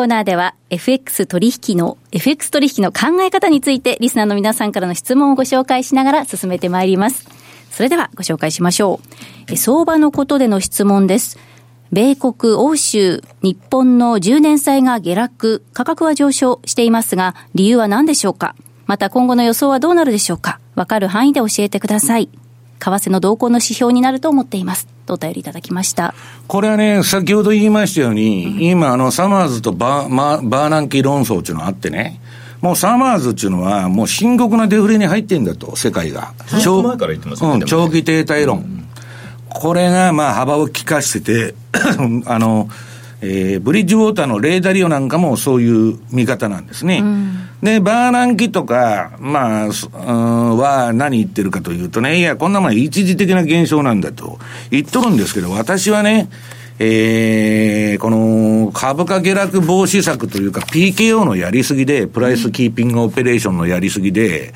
[0.00, 7.28] コーナーでは FX 取引の、FX 取引の考え方についてリスナーの皆さんからの質問をご紹介しながら進めてまいります。
[7.70, 8.98] それではご紹介しましょ
[9.46, 9.56] う。
[9.58, 11.38] 相場のことでの質問です。
[11.92, 18.56] 米国、欧州、日本の10年債が下落、価格は上昇していますが、理由は何でしょうか？
[18.86, 20.60] また今後の予想はどうなるでしょうか？
[20.76, 22.30] わかる範囲で教えてください。
[22.80, 24.88] 為替の動向の指標になると思っています。
[25.06, 26.14] とお便りいただきました。
[26.46, 32.20] これはね、先ほど言いましたように、うん、今、あの、サマーズとバー、ま、バーナンキ論争っていうのがあってね、
[32.60, 36.34] もうサマーズっていうのは、もう深刻なデフレに入ってんだと、世界が。
[36.62, 38.58] 長前から言ってますね、うん、長期停滞論。
[38.58, 38.88] うん、
[39.48, 41.54] これが、まあ、幅を利かしてて、
[42.26, 42.68] あの、
[43.22, 47.00] えー、ブリッジウォーターのレーダリオなんかもそういう見方なんですね。
[47.00, 54.38] うん、で、バーナンキとか、まあ、うん、は何言ってるかというとね、いや、こんなもん一時的な現象なんだと
[54.70, 56.30] 言っとるんですけど、私はね、
[56.78, 64.54] えー、この株価下落防止策というか PKO のやりすぎで、プライスキーピングオペレーションのやりすぎで、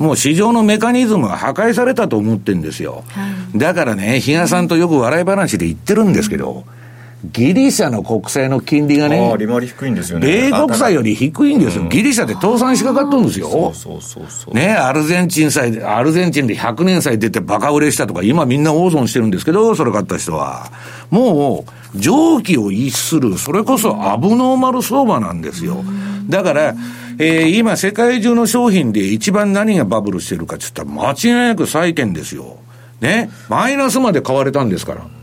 [0.00, 3.04] もう市場のメカニズムが破壊されたと思ってるんですよ。
[3.10, 6.79] はい、だからね、比嘉さんとよく笑い話で言ってるんですけど、うん
[7.24, 10.50] ギリシャの国債の金利がね、利回り低いんですよね。
[10.50, 11.84] 米国債より低いんですよ。
[11.84, 13.50] ギリシャって倒産しかかっとるんですよ。
[13.50, 14.54] そうそうそうそう。
[14.54, 20.70] ね、アルゼンチン債、アルゼンチンで100年債出てバカ売れしたとか、今みんな大損してるんですけど、それ買った人は。
[21.10, 25.84] もう、蒸気を逸する、それこそアブノーマル相場なんですよ。
[26.28, 26.74] だから、
[27.18, 32.56] えー、今世界中の商品で一番何がバブルしてるかって言ったら間違いなく債券ですよ。
[33.02, 33.28] ね。
[33.50, 35.19] マイナスまで買われたんですから。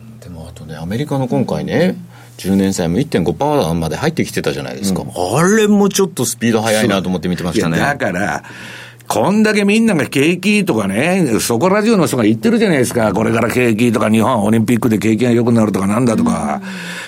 [0.78, 1.96] ね、アメリカの今回ね、
[2.38, 7.80] 10年債も1.5%まで入ってきてたじゃないですか、うん、あれもちょっとスピード速いなと思って見てましたね。
[7.80, 8.44] だから、
[9.08, 13.14] こんだけみんなが景気とかね、そこら中の人が言ってるじゃないですか。
[13.14, 16.62] これから景気とか日本オリンピックで景気が良くなるとかなんだとか。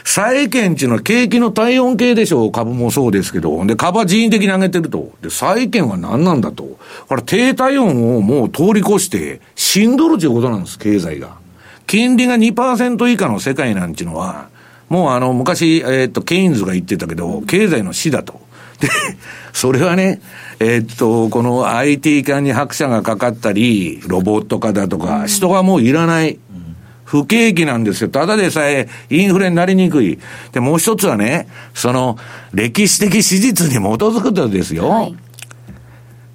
[0.05, 2.51] 債券っていうのは景気の体温計でしょう。
[2.53, 3.65] 株もそうですけど。
[3.65, 5.11] で、株は人為的に上げてると。
[5.21, 6.77] で、債券は何なんだと。
[7.09, 11.37] これ低体温をもう通り越して死んどるということなんです、経済が。
[11.89, 14.49] 金利が2%以下の世界なんていうのは、
[14.89, 18.39] もうあの、昔、えっ、と、ケインズが言ってたけど、経済の死だと。
[18.79, 18.87] で、
[19.53, 20.21] それはね、
[20.59, 26.37] えっと、この IT 化に拍車がかかったり、ロボット化だとか、人がもういらない。
[27.05, 28.09] 不景気なんですよ。
[28.09, 30.19] ただでさえインフレになりにくい。
[30.51, 32.19] で、もう一つはね、その
[32.53, 34.89] 歴史的史実に基づくとですよ。
[34.89, 35.15] はい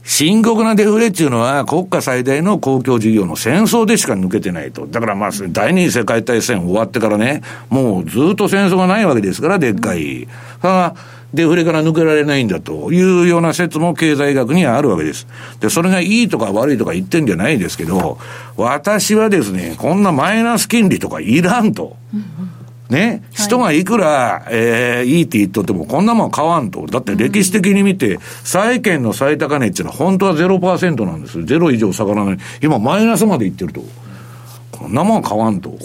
[0.04, 4.86] 深刻なデフレっていうのは国家最大の公共事業の戦争でしか抜けてないと。
[4.86, 10.28] だからまあ、第二次世界大戦終わってからね、もうずっと戦争がないわけですから、でっかい。
[10.60, 10.94] は
[11.32, 15.26] デフレから抜けられないんだというような説も経済学にはあるわけです。
[15.58, 18.18] で、それがいいとか悪いとか言ってんじゃないですけど、
[18.56, 21.96] 私はですね、こんなマイナス金利とかいらんと。
[22.94, 26.86] ね、人がいくら、えー、いいって言っとっても、こんなもん買わんと。
[26.86, 31.44] だって歴史的に見て、債券の最高値っていうのは本当は0%なんです。
[31.44, 32.38] ゼロ以上下がらない。
[32.62, 33.82] 今マイナスまでいってると。
[34.70, 35.70] こんなもん買わんと。
[35.70, 35.78] う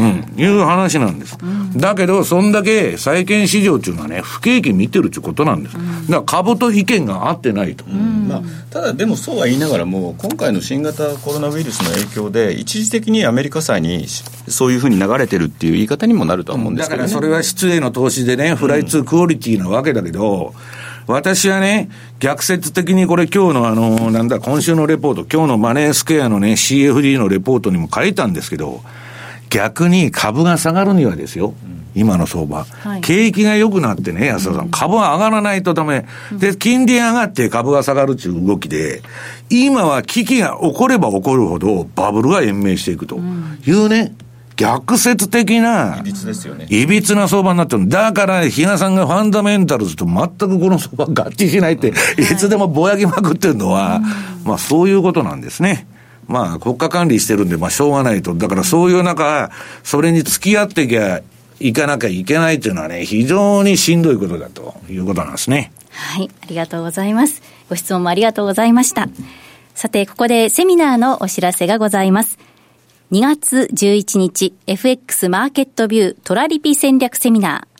[0.00, 1.36] ん、いう話なんです。
[1.42, 5.76] うん、だけど、そんだけ債券市場っていうのはね、不景気見てるっていうことなんです。
[5.76, 7.84] うん、だから株と意見が合ってないと。
[7.84, 14.06] うん、まあ、ただ、でもそうは言いながらも、今回の新型コロナウイルスの影響で、一時的にアメリカ債に
[14.48, 20.54] そういうふうに流れてるっていう言い方にもなるとは思うんですけど、ね、だからそれは質への投資でね、フライツークオリティなわけだけど、
[21.06, 28.82] 私はね、逆説的にこれ今日のあの、なんだ、今週のレポート、今日のマネースクエアのね、CFD のレポートにも書いたんですけど、
[29.52, 31.52] 逆に株が下がるにはですよ、
[31.94, 36.06] 今の相場、はい、景気が良くなってね、安田さん、株は上がらないとダメ。
[36.32, 39.02] で、金利上がって株が下がるっていう動きで、
[39.50, 43.20] 今は危機が起これば起こるほどバブルが延命していくと。
[43.66, 44.14] いうね、
[44.56, 46.66] 逆説的な、いびつですよね。
[46.70, 47.86] いびつな相場になってる。
[47.88, 51.92] だから、比嘉さんがファンダメンタルズと全くこの相場合致しないって、い。
[52.36, 54.00] つでもぼやきまくってるのは、
[54.44, 55.86] まあそういうことなんですね。
[56.26, 58.34] まあ、国家管理してるんで、まあ、しょうがないと。
[58.34, 59.50] だからそういう中、
[59.82, 61.20] それに付き合っていきゃ、
[61.60, 65.72] いかなきゃいけないっていうのはね、非常にしんどいことだということなんですね。
[65.90, 67.42] はい、ありがとうございます。
[67.68, 69.08] ご質問もありがとうございました。
[69.74, 72.38] さて、ここでセミナーのお知らせがございます。
[73.12, 77.72] 2月11日、FX マーケットビュートラリピ戦略セミナー。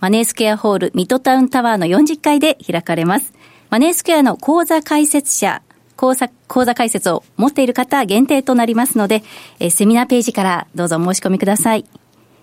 [0.00, 3.32] マネースクエアホールミッドタウンタワーの40階で開かれます。
[3.70, 5.62] マネースクエアの講座解説者、
[5.96, 9.22] 講座、講座解説を持っている方限定となりますので、
[9.58, 11.86] えセミナーページからどうぞお申し込みください。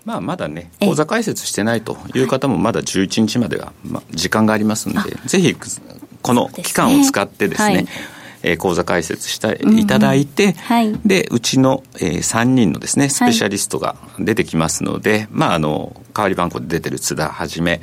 [0.04, 5.54] まあ、まだね、口座開設してないという方も、まだ11日までは、まあ、時間がありますので、ぜひ、
[6.22, 7.86] この期間を使ってですね、
[8.42, 17.82] えー、講座開設していただいて、うんはい、でうちの、えー、3人のですねスペシャリストが出てきますので、はい、まああの代わり番号で出てる津田はじめ、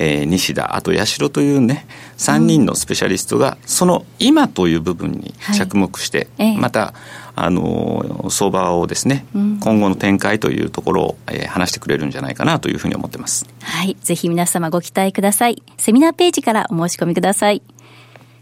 [0.00, 1.86] えー、西田あと八代というね
[2.18, 6.94] 3人のスペシャリストがその今という部分に着目して、はい、また
[7.34, 13.46] あの相場をですね、うん、今後の展開というところを、えー、話してくれるんじゃないかなというふうに思ってます。
[13.60, 13.96] はい。
[14.00, 15.62] ぜひ皆様ご期待ください。
[15.76, 17.62] セミナーページからお申し込みください。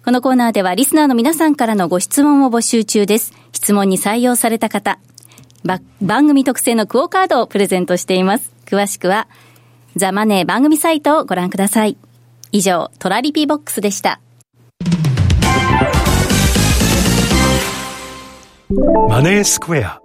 [0.05, 3.35] このコーナーではリスナーの皆さんからのご質問を募集中です。
[3.53, 4.99] 質問に採用された方、
[6.01, 8.53] 番組特製のクオカードをプレゼントしています。
[8.67, 9.27] 詳しくは、
[9.97, 11.97] ザ・マネー番組サイトをご覧ください。
[12.53, 14.21] 以上、トラリピボックスでした。
[19.09, 20.01] マネースクエア。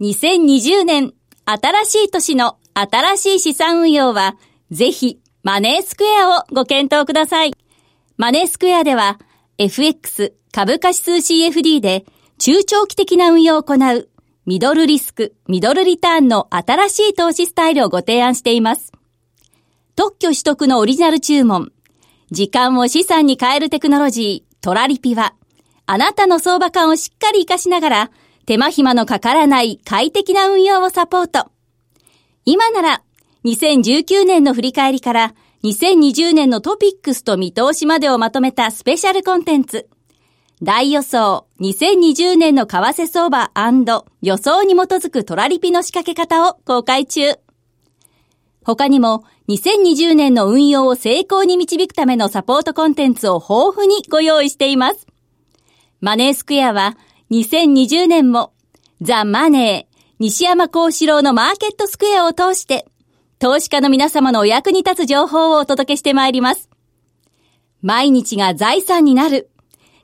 [0.00, 1.14] 2020年、
[1.46, 4.36] 新しい年の新しい資産運用は、
[4.70, 7.52] ぜひ、マネースクエアをご検討ください。
[8.18, 9.18] マネースクエアでは、
[9.56, 12.04] FX 株価指数 CFD で
[12.38, 14.08] 中長期的な運用を行う
[14.46, 18.90] ミドルリスク、ミドルリターンの新しい投資スタイルをご提案しています。
[19.96, 21.72] 特許取得のオリジナル注文、
[22.30, 25.34] 時間を資産に変えるテクノロジー、トラリピは、
[25.84, 28.10] あなたの相場感をしっかり活かしながら、
[28.46, 31.50] 手間暇のかからない快適な運用をサポート。
[32.46, 33.02] 今なら、
[33.44, 39.90] 2019年の振り返りから、2020年のトピックスと見通しまでをまとめたスペシャルコンテンツ。
[40.62, 43.50] 大予想2020年の為替相場
[44.20, 47.38] 予想に基づくトラリピの仕掛け方を公開中。
[48.62, 55.06] 他にも2020年の運用を成功に導くためのサポートコンテンツを豊富にご用意しています。
[56.00, 56.98] マネースクエアは
[57.30, 58.52] 2020年も
[59.00, 62.86] ザ・マネー西山幸四郎のマーケットスクエアを通して
[63.38, 66.68] 投資家の皆様のお役に立つ情報をお届けしてまいります。
[67.80, 69.49] 毎日が財産になる。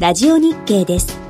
[0.00, 1.23] ラジオ日経です。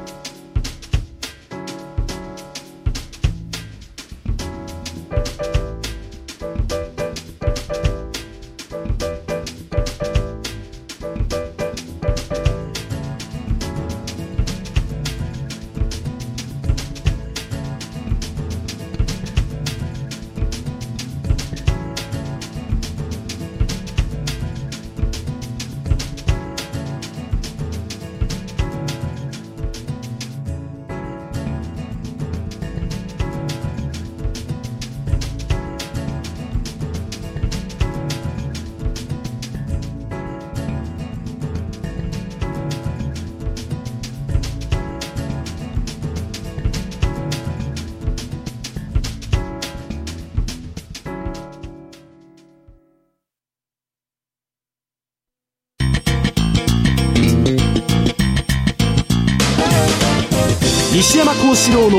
[61.55, 61.99] 孝四郎の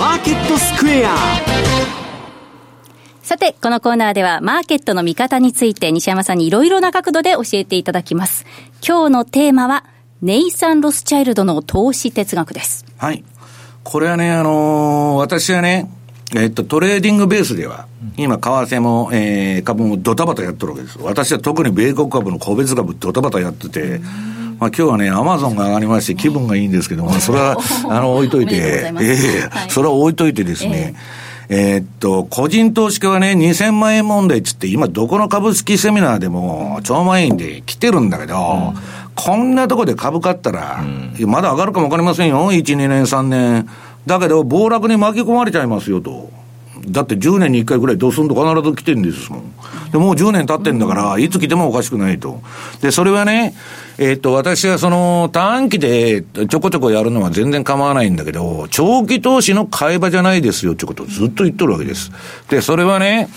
[0.00, 1.14] マーケットスクエア
[3.22, 8.44] さて、このコーナーではマーケットの見方について西山さんにいろいろな角度で教えていただきます。
[8.84, 9.84] 今日のテーマは、
[10.22, 12.84] ネイサン・ロスチャイルドの投資哲学です。
[12.98, 13.22] はい。
[13.84, 15.88] これはね、あのー、私はね、
[16.34, 17.86] えっと、トレーディングベースでは、
[18.16, 20.98] 今、為替も、えー、株もドタバタやってるわけです。
[21.00, 24.00] 私は特に米国株の個別株ドタバタやってて、
[24.58, 29.50] まあ、今日はね、アマゾンが上がりまして気分がいいんですけども、 それは、あの、置いといて、ええ。
[29.68, 30.94] それは置いといてですね、
[31.48, 38.80] えー、っと、個人投資家はね、2000万円問題っつって、今どこの株式セミナーでも超満員で来てるんだけど、うん、
[39.14, 42.50] こんなとこで株買ったら、うん、まだ上がるかもわかりませんよ。
[42.50, 43.68] 1、2年、3年。
[44.06, 46.30] だけど、暴落に巻き込まれちゃいますよと。
[46.88, 49.52] だって10年に1回ぐらいドスンと必ず来てるんですもん。
[49.90, 52.40] で、もう10年経ってんだから、いつ来てもおかしくないと。
[52.80, 53.54] で、それはね、
[53.98, 62.12] えっと、私はその短期でちょこちょこやるのは全然構わないんだけど、長期投資の買い場じゃないですよってことをずっと言っとるわけです。
[62.48, 63.28] で、それはね、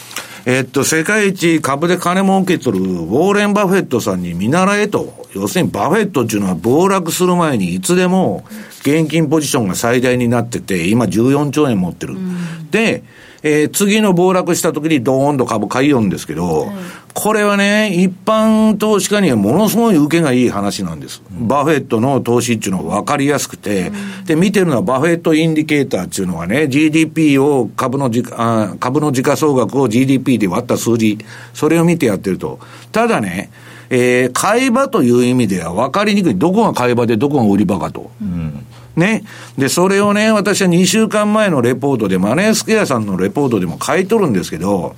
[0.46, 5.28] えっと、世界一株で金儲けとるウォーレン・バフェットさんに見習えと。
[5.36, 8.44] 要するにバフェットっていうのは暴落する前にいつでも
[8.82, 12.16] 現金ポジションが最大になってて、今14兆円持ってる。
[12.16, 13.04] うん、で、
[13.44, 16.68] えー、次の暴落した時にドーンと株買いよんですけど、
[17.14, 21.22] これはね、一般投資家にはものすごい受けがいい話なんです。
[21.32, 31.18] うん、バフェットの投資っていうのが分かりやすくて、うん、で、見てるのはバフェットインディケーターっていうのはね、GDP を株のじあ、株の時価総額を GDP で割った数字、
[31.54, 32.60] それを見てやってると。
[32.92, 33.50] ただね、
[33.90, 36.36] えー、買い場という意味では分かりにくい。
[36.36, 38.12] どこが買い場でどこが売り場かと。
[38.22, 38.66] うん
[39.00, 39.24] ね。
[39.58, 44.96] で、それをね、私は2週間前のレポートで、マネースクエアさんのレポートでも書いとるんですけど、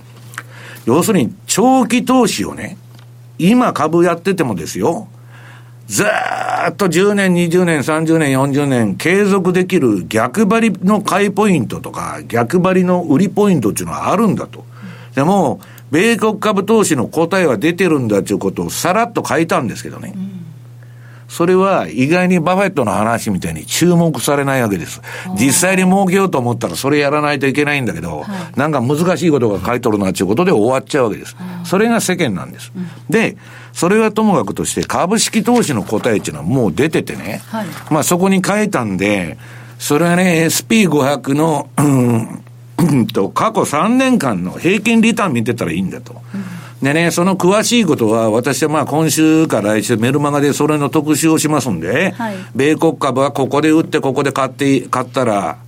[0.85, 2.77] 要するに長期投資をね、
[3.37, 5.07] 今株やっててもですよ、
[5.87, 14.65] ずーっと10年、20年、30年、40年継続できる逆張りの買いポイントとか、逆張りの売りポイントっていうのはあるんだと。
[15.15, 15.59] でも、
[15.91, 20.13] 米国株投資の答えは出てるんだということをさらっと書いたんですけどね。
[20.15, 20.40] うん
[21.31, 25.01] それは意外にバフェットの話みたいに注目されないわけです。
[25.39, 31.37] 実際に儲けようと思ったらそれやらないといけないんだけど、はい、なんか難しいことが書いとるなっていうことで終わっちゃうわけです。
[31.63, 32.73] それが世間なんです。
[33.09, 33.37] で、
[33.71, 39.37] それはともかくとして株式投資の答えっていうのはもう出ててね、はい、まあそこに書いたんで、
[39.79, 46.21] それはね、SP500 の、うんと、過去3年間の平均リターン見てたらいいんだと。
[46.35, 55.59] うんでね、その詳しいことは、私はまあ今週から来週メルマガでそれの特集をしますんで、はい、米国株はここで売ってここで買って、買ったら、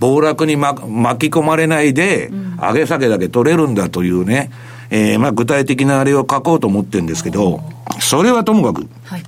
[0.00, 4.50] 暴落に、ま、巻き込まれないで、上げ下げだけ取れるんだというね、
[4.90, 7.60] えー、まあ具体的なあれを書こうと思ってるんですけど、
[8.00, 9.22] それはともかく、はい、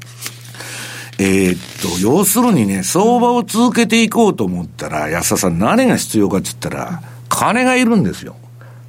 [1.18, 8.36] えー、っと、要するにね、相場を続けていこうと思ったら、安田さん何が必要かって言ったら、金がいるんですよ。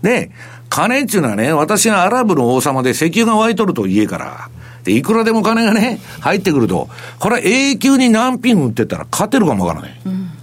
[0.01, 0.31] で、
[0.69, 4.49] 金っていうのはね、私がアラブの王様で石油が湧いとると家から。
[4.83, 6.87] で、いくらでも金がね、入ってくると、
[7.19, 9.99] これは永久に何品売ってたら勝てるかもわからない。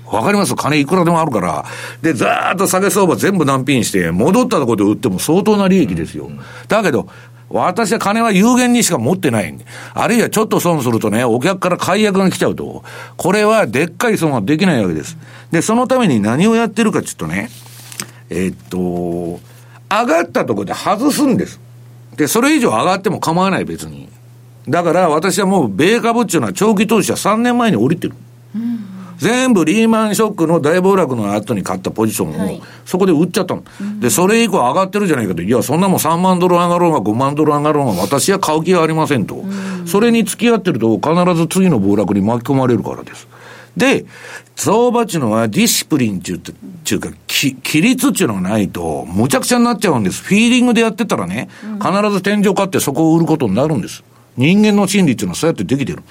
[0.07, 0.55] わ、うん、かります？
[0.55, 1.65] 金いくらでもあるから。
[2.03, 6.31] で、ざーっと下げ相場全部何品して、戻ったところで売っても相当な利益ですよ。
[6.69, 7.09] だけど、
[7.51, 9.55] 私は金は有限にしか持ってない。
[9.93, 12.83] あるいはちょっと損するとね、お客から解約が来ちゃうと、
[13.17, 15.17] これはでっかい損はできないわけです。
[15.53, 17.51] で、そのために何をやってるかちょっとね、
[18.29, 19.41] えー、っと、
[19.91, 21.61] 上がったところで外すんです。
[22.17, 24.09] で、それ以上上がっても構わない別に。
[24.69, 28.15] だから私はもう米株っていうのは長期投資は3年前に降りてる。
[28.55, 28.85] うん、
[29.19, 35.43] 全部リーマンショックの大暴落の後に買ったポジションを、そこで売っちゃったの、はい、で、それ以降上がってるじゃないかと。
[35.43, 39.35] いや、そんなもん3万ドル上がろうが5万ドル上がろうが私は買う気はありませんと。
[39.35, 43.29] うん、それに付き合ってると必ず次の暴落に巻き込まれるからです。
[43.77, 44.07] で、
[44.57, 50.23] 相場っていうのはディシプリンっていうっていうか、き、規律っていうのがないと、むちゃくちゃになっちゃうんです。
[50.23, 51.49] フィーリングでやってたらね、
[51.81, 54.05] 必ず天井買ってそこを売ることになるんです。
[54.37, 56.03] 人間の心理っていうのはそうやってできてる。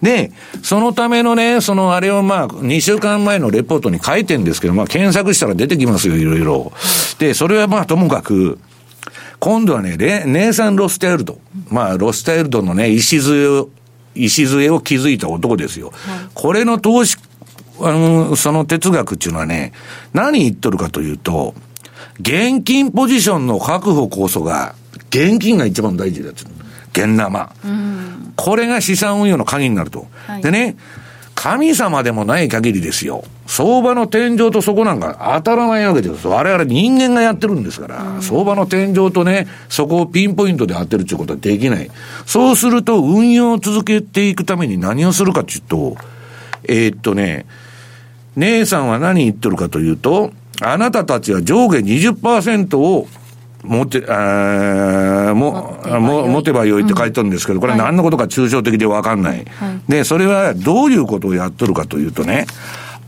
[0.00, 6.72] で、そのためのね、そのあれをまあ、2週間前のレポートに書いてんですけど、まあ、検索したら出てきますよ、いろいろ。
[7.18, 8.58] で、それはまあ、ともかく、
[9.40, 11.40] 今度はね、ネイサン・ロスタイルド。
[11.68, 13.68] まあ、ロスタイルドのね、礎を、
[14.14, 15.92] 礎を築いた男ですよ。
[15.92, 15.94] はい、
[16.34, 17.16] これの投資
[17.80, 19.72] あの、その哲学っていうのはね、
[20.12, 21.54] 何言っとるかというと、
[22.20, 24.74] 現金ポジションの確保こそが、
[25.08, 26.42] 現金が一番大事だって。
[26.92, 27.52] 現生。
[28.36, 30.06] これが資産運用の鍵になると。
[30.26, 30.76] はい、でね、
[31.42, 33.24] 神様でもない限りですよ。
[33.48, 36.28] 相場の天井と底なんか当たらないわけです。
[36.28, 41.90] 我々人間がやってるんですから、相場の天井とね、そこをピンポイントで当てるっていうことはできない。
[42.26, 45.96] そうすると、運用を続けていくために何をするかっていうと、
[46.62, 47.46] えー、っとね、
[48.36, 50.30] 姉さんは何言ってるかというと、
[50.60, 53.08] あなたたちは上下20%を
[53.62, 59.44] 持て、あも、も、持てばよいって書いてるんですけど、これ何のことか抽象的でわかんない。
[59.44, 62.46] はい、で、それはどういうことをやっとるかというとね、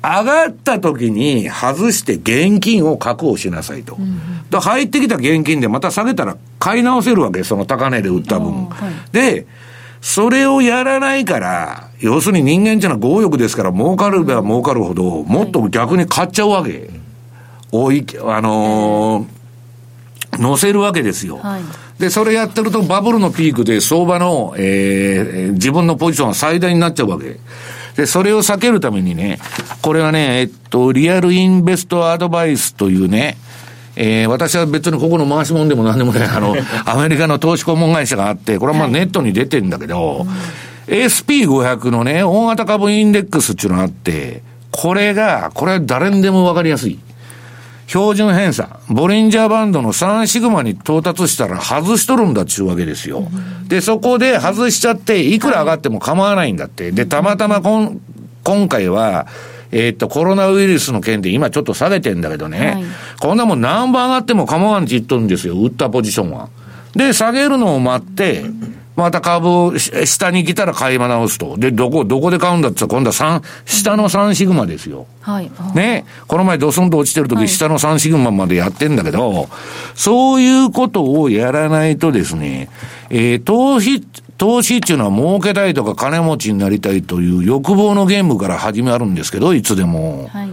[0.03, 3.97] 上がった時に外して現金を確保しなさいと。
[3.99, 8.67] うん、入ってきた現金でまた下げたら買い直せるわけ、その高値で売った分。
[8.67, 9.47] はい、で、
[10.01, 16.91] それをやらないから、要するに人間っていうのは強欲ですから、儲かるべば儲かるほど、もっと逆に買っちゃうわけ。
[17.73, 19.34] おい、あのー、
[20.39, 21.39] 乗せるわけですよ。
[21.39, 21.63] はい、
[21.99, 27.39] で、それやってるとバブルのピークで相場の、えー、自分のポジションが最大になっちゃうわけ。
[27.97, 29.39] で、それを避けるためにね、
[29.83, 33.37] これはね、えっと、リアルインベストアドバイスというね、
[33.97, 40.27] えー、私は別にここの回し物でも何でもない、あの、 アメリカの投資顧問会社があって、これはまあネットに出てるんだけど、
[40.89, 46.99] SP500 のね、大型株インデックスっていうのがあって、これが、これは誰にでもわかりやすい。
[47.87, 53.29] 標準偏差、ボリンジャーバンドの3シグマに到達したら外しとるんだっちゅうわけですよ。
[53.69, 56.93] で、そこで外しちゃって、いくら上がっても構わないんだって。
[56.93, 58.01] で、たまたまこん
[58.43, 59.27] 今回は、
[59.73, 62.85] えー、っと、コロナウイルスの件で今ちょっと下げてんだけどね、はい、
[63.21, 66.49] こんなもん何番上がっても構わんって言っとるんですよ、売ったポジションは。
[66.95, 68.45] で、下げるのを待って、
[68.97, 71.57] また株を下に来たら買い直すと。
[71.57, 75.07] で、どこ、どこで買うんだって今度は三、下の3シグマですよ。
[75.21, 75.51] はい。
[75.75, 76.05] ね。
[76.29, 79.49] この前ドスンと落ちてる時、はい、下の3シグマまでやってんだけど、
[79.95, 82.69] そういうことをやらないとですね、
[83.11, 84.01] えー、投資、
[84.39, 90.29] 投資っていうのは儲けたいとか金持ちになりたいという欲望のゲームから始まるんですけど、いつでも。
[90.29, 90.51] はい。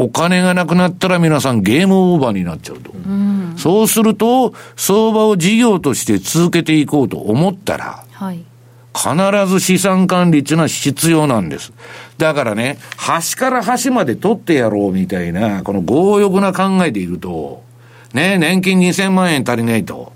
[0.00, 2.92] お金がなくなったら皆さんゲームオーバーになっちゃうと。
[2.92, 8.44] うん、そうすると、相場を事業として続けていこうと思ったら、はい、
[8.94, 11.72] 必ず資産管理っていうのは必要なんです。
[12.16, 17.64] だからね、端から端まで取ってやろうみたいな、この強欲な考えでいると、
[18.14, 20.12] ね、年金2000万円足りないと。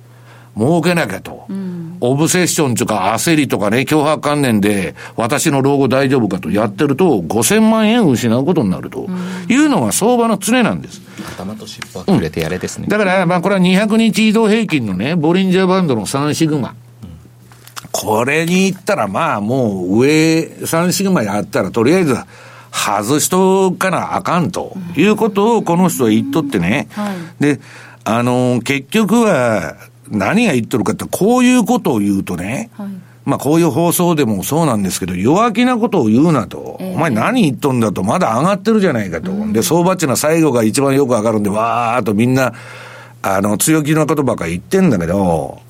[0.56, 1.46] 儲けなきゃと。
[1.48, 1.71] うん、
[2.04, 9.06] オブセッションとか焦りとかね、脅迫観念で、私の老後大丈夫かとやってると、5000万円失うことになると
[9.48, 11.00] いうのが相場の常なんです。
[11.36, 12.84] 頭と尻尾は触れてやれですね。
[12.84, 16.74] うん、だから、まあこれは200日移動平均のね、ボリンジャーバンドの3シグマ。
[17.92, 22.16] これに行ったら、まあもう上3シグマやったら、とりあえず、
[22.72, 26.88] 外しとかなあかんということをこの人は言っとってね。
[26.90, 27.60] はい、で、
[28.02, 29.76] あの、結局は、
[30.12, 32.88] 何が言っとるかって、こういうことを言うとね、はい、
[33.24, 39.32] まあこういう放送でもそうなんですけど、弱気なことを言うなと、えー、お前何言っとんだと、まだ上がってるじゃないかと。
[39.32, 42.52] うん、で、相場っていうのは最後が一番よく上がるんで、わーっとみんな、
[43.22, 45.60] あの、強気なことばっか言ってんだけど、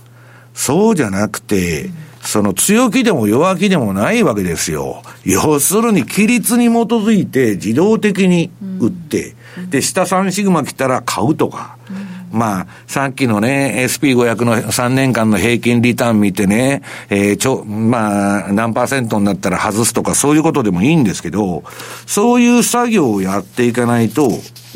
[0.54, 1.90] そうじゃなくて、
[2.22, 5.02] その強気でも弱気でもないわけですよ。
[5.24, 21.62] 要するに、規律に基づいて自動的に売って、うん、で、下3シグマ来たら買うとか、うんまあ、さっきのね、SP500 の3年間の平均リターン見てね、えー、ちょ、まあ、何パーセントになったら外すとかそういうことでもいいんですけど、
[22.06, 24.30] そういう作業をやっていかないと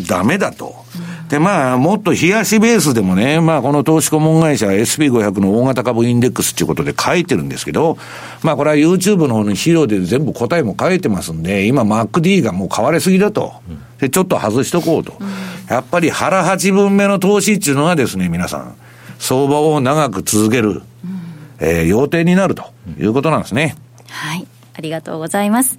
[0.09, 0.87] ダメだと。
[1.29, 7.99] で、まあ、もっと冷やしベースでもね、まあ、この投資顧問会社 SP500 の大型株インデックスっていうことで書いてるんですけど、
[8.43, 13.55] まあ、これは YouTube の方に資料で全部答えも書いてますんで、今 MacD がもう買われすぎだと。
[13.99, 15.19] で、ちょっと外しとこうと。
[15.69, 18.77] やっぱり腹八分目の投資っていうのはですね、皆さん、
[19.19, 20.83] 相場を長く続ける、
[21.59, 22.65] えー、要点になると
[22.99, 23.77] いうことなんですね。
[24.09, 24.47] はい。
[24.75, 25.79] ありがとうございます。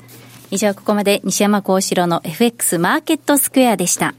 [0.51, 4.13] 以上、ここまで西山幸四郎の FX マーケットスクエアでした。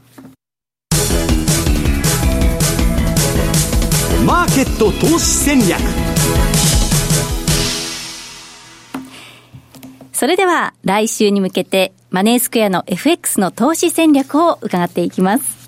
[4.25, 5.79] マーケット投資戦略
[10.11, 15.58] それでは来週に向けてマネースクエアの FX の投資戦略を伺っていきます。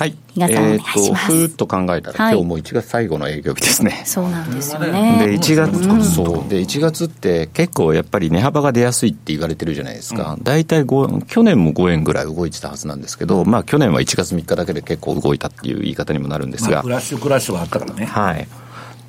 [0.00, 0.16] はい。
[0.32, 1.26] 比嘉さん、えー、お願いします。
[1.26, 4.00] ふーっと考えたら、はい、今日も1月最後の営業日ですね。
[4.06, 5.26] そうなんですよね。
[5.26, 6.48] で、1月、うん、そう。
[6.48, 10.38] で、1月って結構やっぱり値幅が出やすいって言われてるじゃないですか。
[10.42, 16.76] 大体、うん、去年も5円ぐらい動いてたはずなんですけど、まあ去年は1月3日だけで結構動いたっていう言い方にもなるんですが。
[16.76, 18.06] まあ、クラッシュクラッシュはあったからね。
[18.06, 18.48] はい。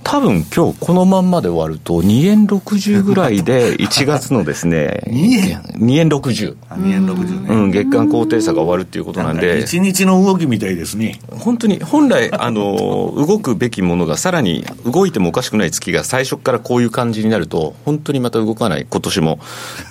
[0.04, 5.14] 多分今日このまんまで終わると2円60ぐらいで1月のですね 2
[5.50, 9.62] 円 ,2 円60 2円60ね、うん、月間高低差が終わるっていうことなんで。
[9.62, 11.20] 1日の動きみたいですね。
[11.30, 19.40] 本当に本来あの動くべきものがさらに動いてもおかしくない月が最初からこういう感じになると本当にまた動かない今年も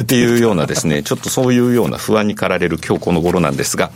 [0.02, 3.90] っていうようなですねちょっとそういうような不安に駆られる今日この頃なんですが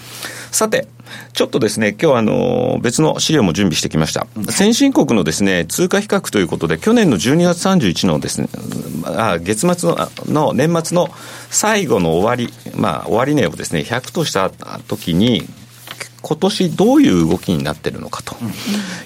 [0.55, 0.87] さて、
[1.33, 4.29] ちょっとですね、今日あの、別の資料も準備してきました。
[4.51, 8.49] 先進国のですね、通貨比較ということで、去年の12月31のですね、
[9.05, 11.11] あ月末のの年末の
[11.51, 14.49] 最後の終わり、まあ、終値をですね、100とした
[14.87, 15.43] 時に、
[16.23, 18.37] 今年どういう動きになってるのかと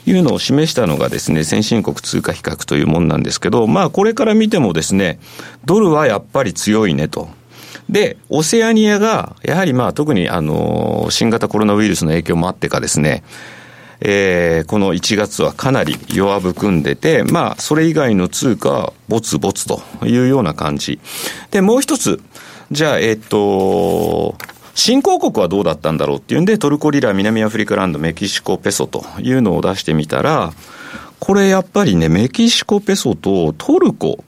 [0.04, 5.18] いうのを示したのがですね、先進国通貨比較というものなんですけど、まあこれから見てもですね、
[5.64, 7.37] ドルはやっぱり強いねと。
[7.88, 13.22] で、オセアニアが、やはりまあ特にあの、新型コロナウイルスの影響もあってかですね、
[14.00, 21.00] えー、この1月はかなり弱含んでて、まあ、それ以外の通貨はぼつぼつというような感じ。
[21.50, 22.20] で、もう一つ、
[22.70, 24.36] じゃあ、えっ、と、
[24.74, 30.52] 新興国はどうだったんだろうっていうんで、トルコリラ、南アフリカランド、メキシコペソというのを出してみたら、
[31.18, 34.22] これやっぱりね、メキシコペソとトルコ、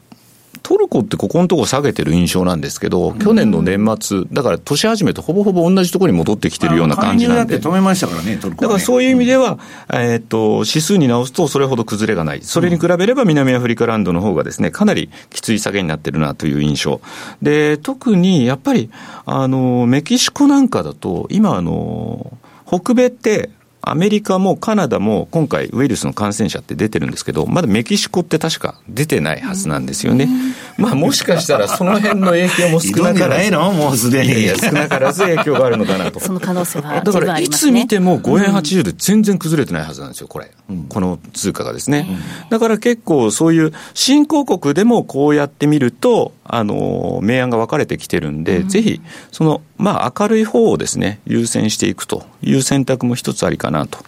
[0.62, 7.58] トルコってここのところ下げてる印象なんですけど、去年の年末、だから年始めとほぼほぼ同じところに戻ってきてるような感じなんで。
[7.61, 9.58] 止めましたからね、トルコ、ね、だからそういう意味では、
[9.92, 12.42] えっ、と、指数に直すとそれほど崩れがない。
[12.42, 17.00] それに比べれば南アフリカランドの方がですね、かなりきつい下げになってるなという印象。
[17.42, 18.90] で、特にやっぱり、
[19.26, 22.32] あの、メキシコなんかだと、今あの、
[22.66, 23.50] 北米って
[23.82, 30.28] アメリカもカナダも今回ウイルスの感染者って出てるんですけど、まだメキシコって確か出てないはずなんですよね。
[30.76, 33.50] まあもしかしたらその辺の影響も少なからず。
[33.50, 33.72] の？
[33.72, 34.32] もうすでに。
[34.40, 36.20] いや少なからず影響があるのかなと。
[36.20, 40.50] その可能性はだからいつ見ても5円80で全然崩れてないはずなんですよ、これ。
[40.68, 42.06] うん、この通貨がですね。
[42.50, 49.01] だから結構そういう新興国でもこうやってみると、あの、明暗が分かれてきてるんで、うん、ぜひ、
[49.32, 53.98] その、まあ明るい方をですね、優先していくという選択も一つありかなと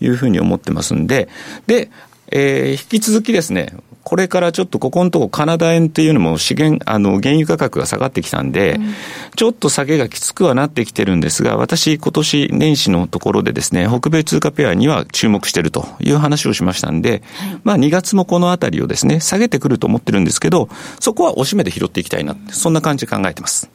[0.00, 1.28] いうふうに思ってますんで、
[1.66, 1.90] で、
[2.30, 3.74] えー、引き続きですね、
[4.12, 8.94] これからちょっとここのとこカナダ円っていうのも資源、あの、原油価格が下がってきたんで、うん、
[9.34, 20.68] ちょっと下げがきつくはなってきてるんですが、私今年年始のところでですね、北米通貨ペアには注目してるという話をしましたんで、はい、まあ2月もこのあたりをですね、下げてくると思ってるんですけど、
[21.00, 23.70] そこは押し目で拾っていきたいな、そんな感じで考えてます。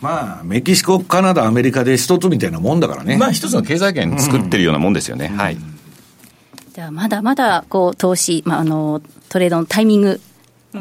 [0.00, 3.18] まあ、メキシコ、カナダ、アメリカで一つみたいなもんだからね。
[3.18, 5.28] まあ、一つの経済圏作ってるようなもんですよね。
[5.30, 5.58] うん、はい。
[6.72, 10.20] じゃあ、まだまだ、こう、投資、まあ、あの、トレードのタイミング、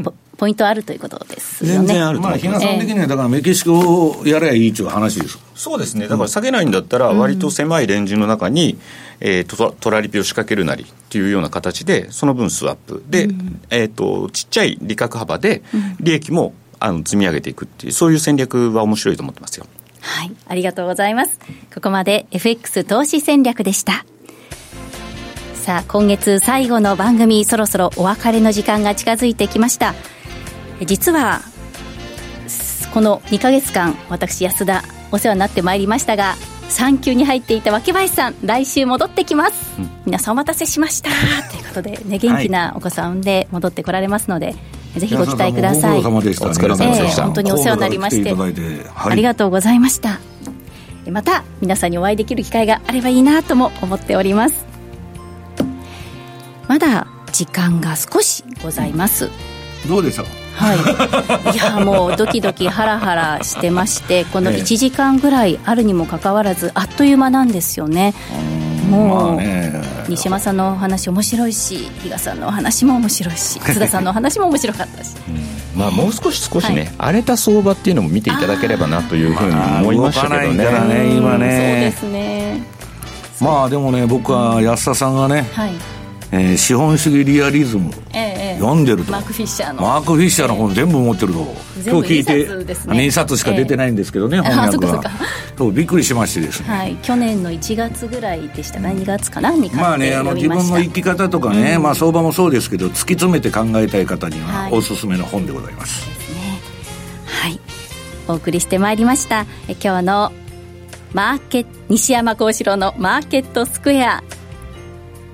[0.04, 1.78] ポポイントあるということですよね。
[1.80, 5.38] 全然あるとまあ、比嘉さん的には、だからメキシコをやればいいっていう話です。
[5.54, 6.08] そうですね。
[6.08, 8.80] だから下げないんだったら、割と狭いレンジの中に、
[9.20, 13.04] えー、とトラリピを仕掛けるなりっていうような形で、その分スワップ。
[13.08, 15.62] で、うん、えっ、ー、と、ちっちゃい利確幅で、
[16.00, 19.68] 利益もあの積み上げていくっていう、そういう戦略は面白いと思ってますよ。
[20.00, 21.40] はい、ありがとうございます。
[21.72, 24.06] ここまで FX 投資戦略でした。
[25.62, 29.94] さあ、今月最後の番組、そろそろお別れの時間が近づいてきました。
[30.84, 31.42] 実は、
[32.92, 34.82] この2か月間、私、安田、
[35.12, 36.34] お世話になってまいりましたが、
[36.68, 39.54] 産休に入っていた脇林さん、来週戻ってきます。
[39.78, 41.12] うん、皆さんお待たせしました。
[41.52, 44.56] ということで、ね、元気なお子さん産んで戻ってこられますので、
[44.98, 46.00] ぜひご期待ください。
[46.00, 47.24] お疲れ様でした。
[47.26, 48.34] 本当にお世話になりまして、
[48.96, 50.20] ありがとうございました。
[51.12, 54.71] また皆さんにお会いできる機会があればいいなとも思っております。
[56.72, 59.30] まだ時間が少しございます。
[59.90, 60.26] どうでしょう？
[60.56, 60.74] は
[61.52, 68.14] い、 いやもうドキドキハラハラしてましてこの1時間ぐらいあるにもかかわらずあっという間なんですよね。
[68.90, 69.42] もう、
[70.10, 81.94] 西山さんのお話面白いし比嘉さんのお話も面白いし 津田さんのお話も面白かったし、うん、まあ、もう少し少しね、はい、荒れた相場っていうのも見ていただければなというふうに思いましたけどね,、ね今ね。
[82.00, 82.64] そうですね。
[83.42, 85.72] まあでもね僕は安田さんがね、はい
[86.34, 89.12] えー、資本主義リアリズム、ええ、読んでると。
[89.12, 89.82] マーク・フィッシャーの。
[89.82, 91.40] マーク・フィッシャーの本全部持ってると、
[91.86, 95.04] 今日聞いて2冊しか出てないんですけどね、え翻訳は
[95.58, 106.60] そうびっくりしましてですね、はい、去年の1月ぐらいでしたね2月かなにまあねあの自分の生き方とかね、うん、まあ相場もそうですけど突き詰めて考えたい方にはおすすめの本でございます、はい、ですね。
[107.26, 107.60] はい。
[108.28, 109.46] お送りしてまいりました。
[109.68, 110.32] え今日の
[111.14, 114.24] マーケ西山幸四郎のマーケットスクエア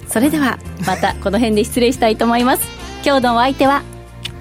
[0.09, 2.67] それではまたこの辺で失礼したいと思います。
[3.05, 3.83] 今日のお相手は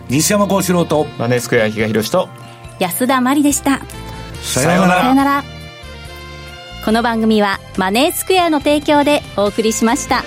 [0.09, 2.29] 西山幸四郎とマネースクエア比嘉宏と
[2.79, 3.81] 安田真理でした。
[4.43, 5.01] さようなら。
[5.01, 5.45] さようなら。
[6.85, 10.23] この番組はマネースクエアの提供でお送りしました。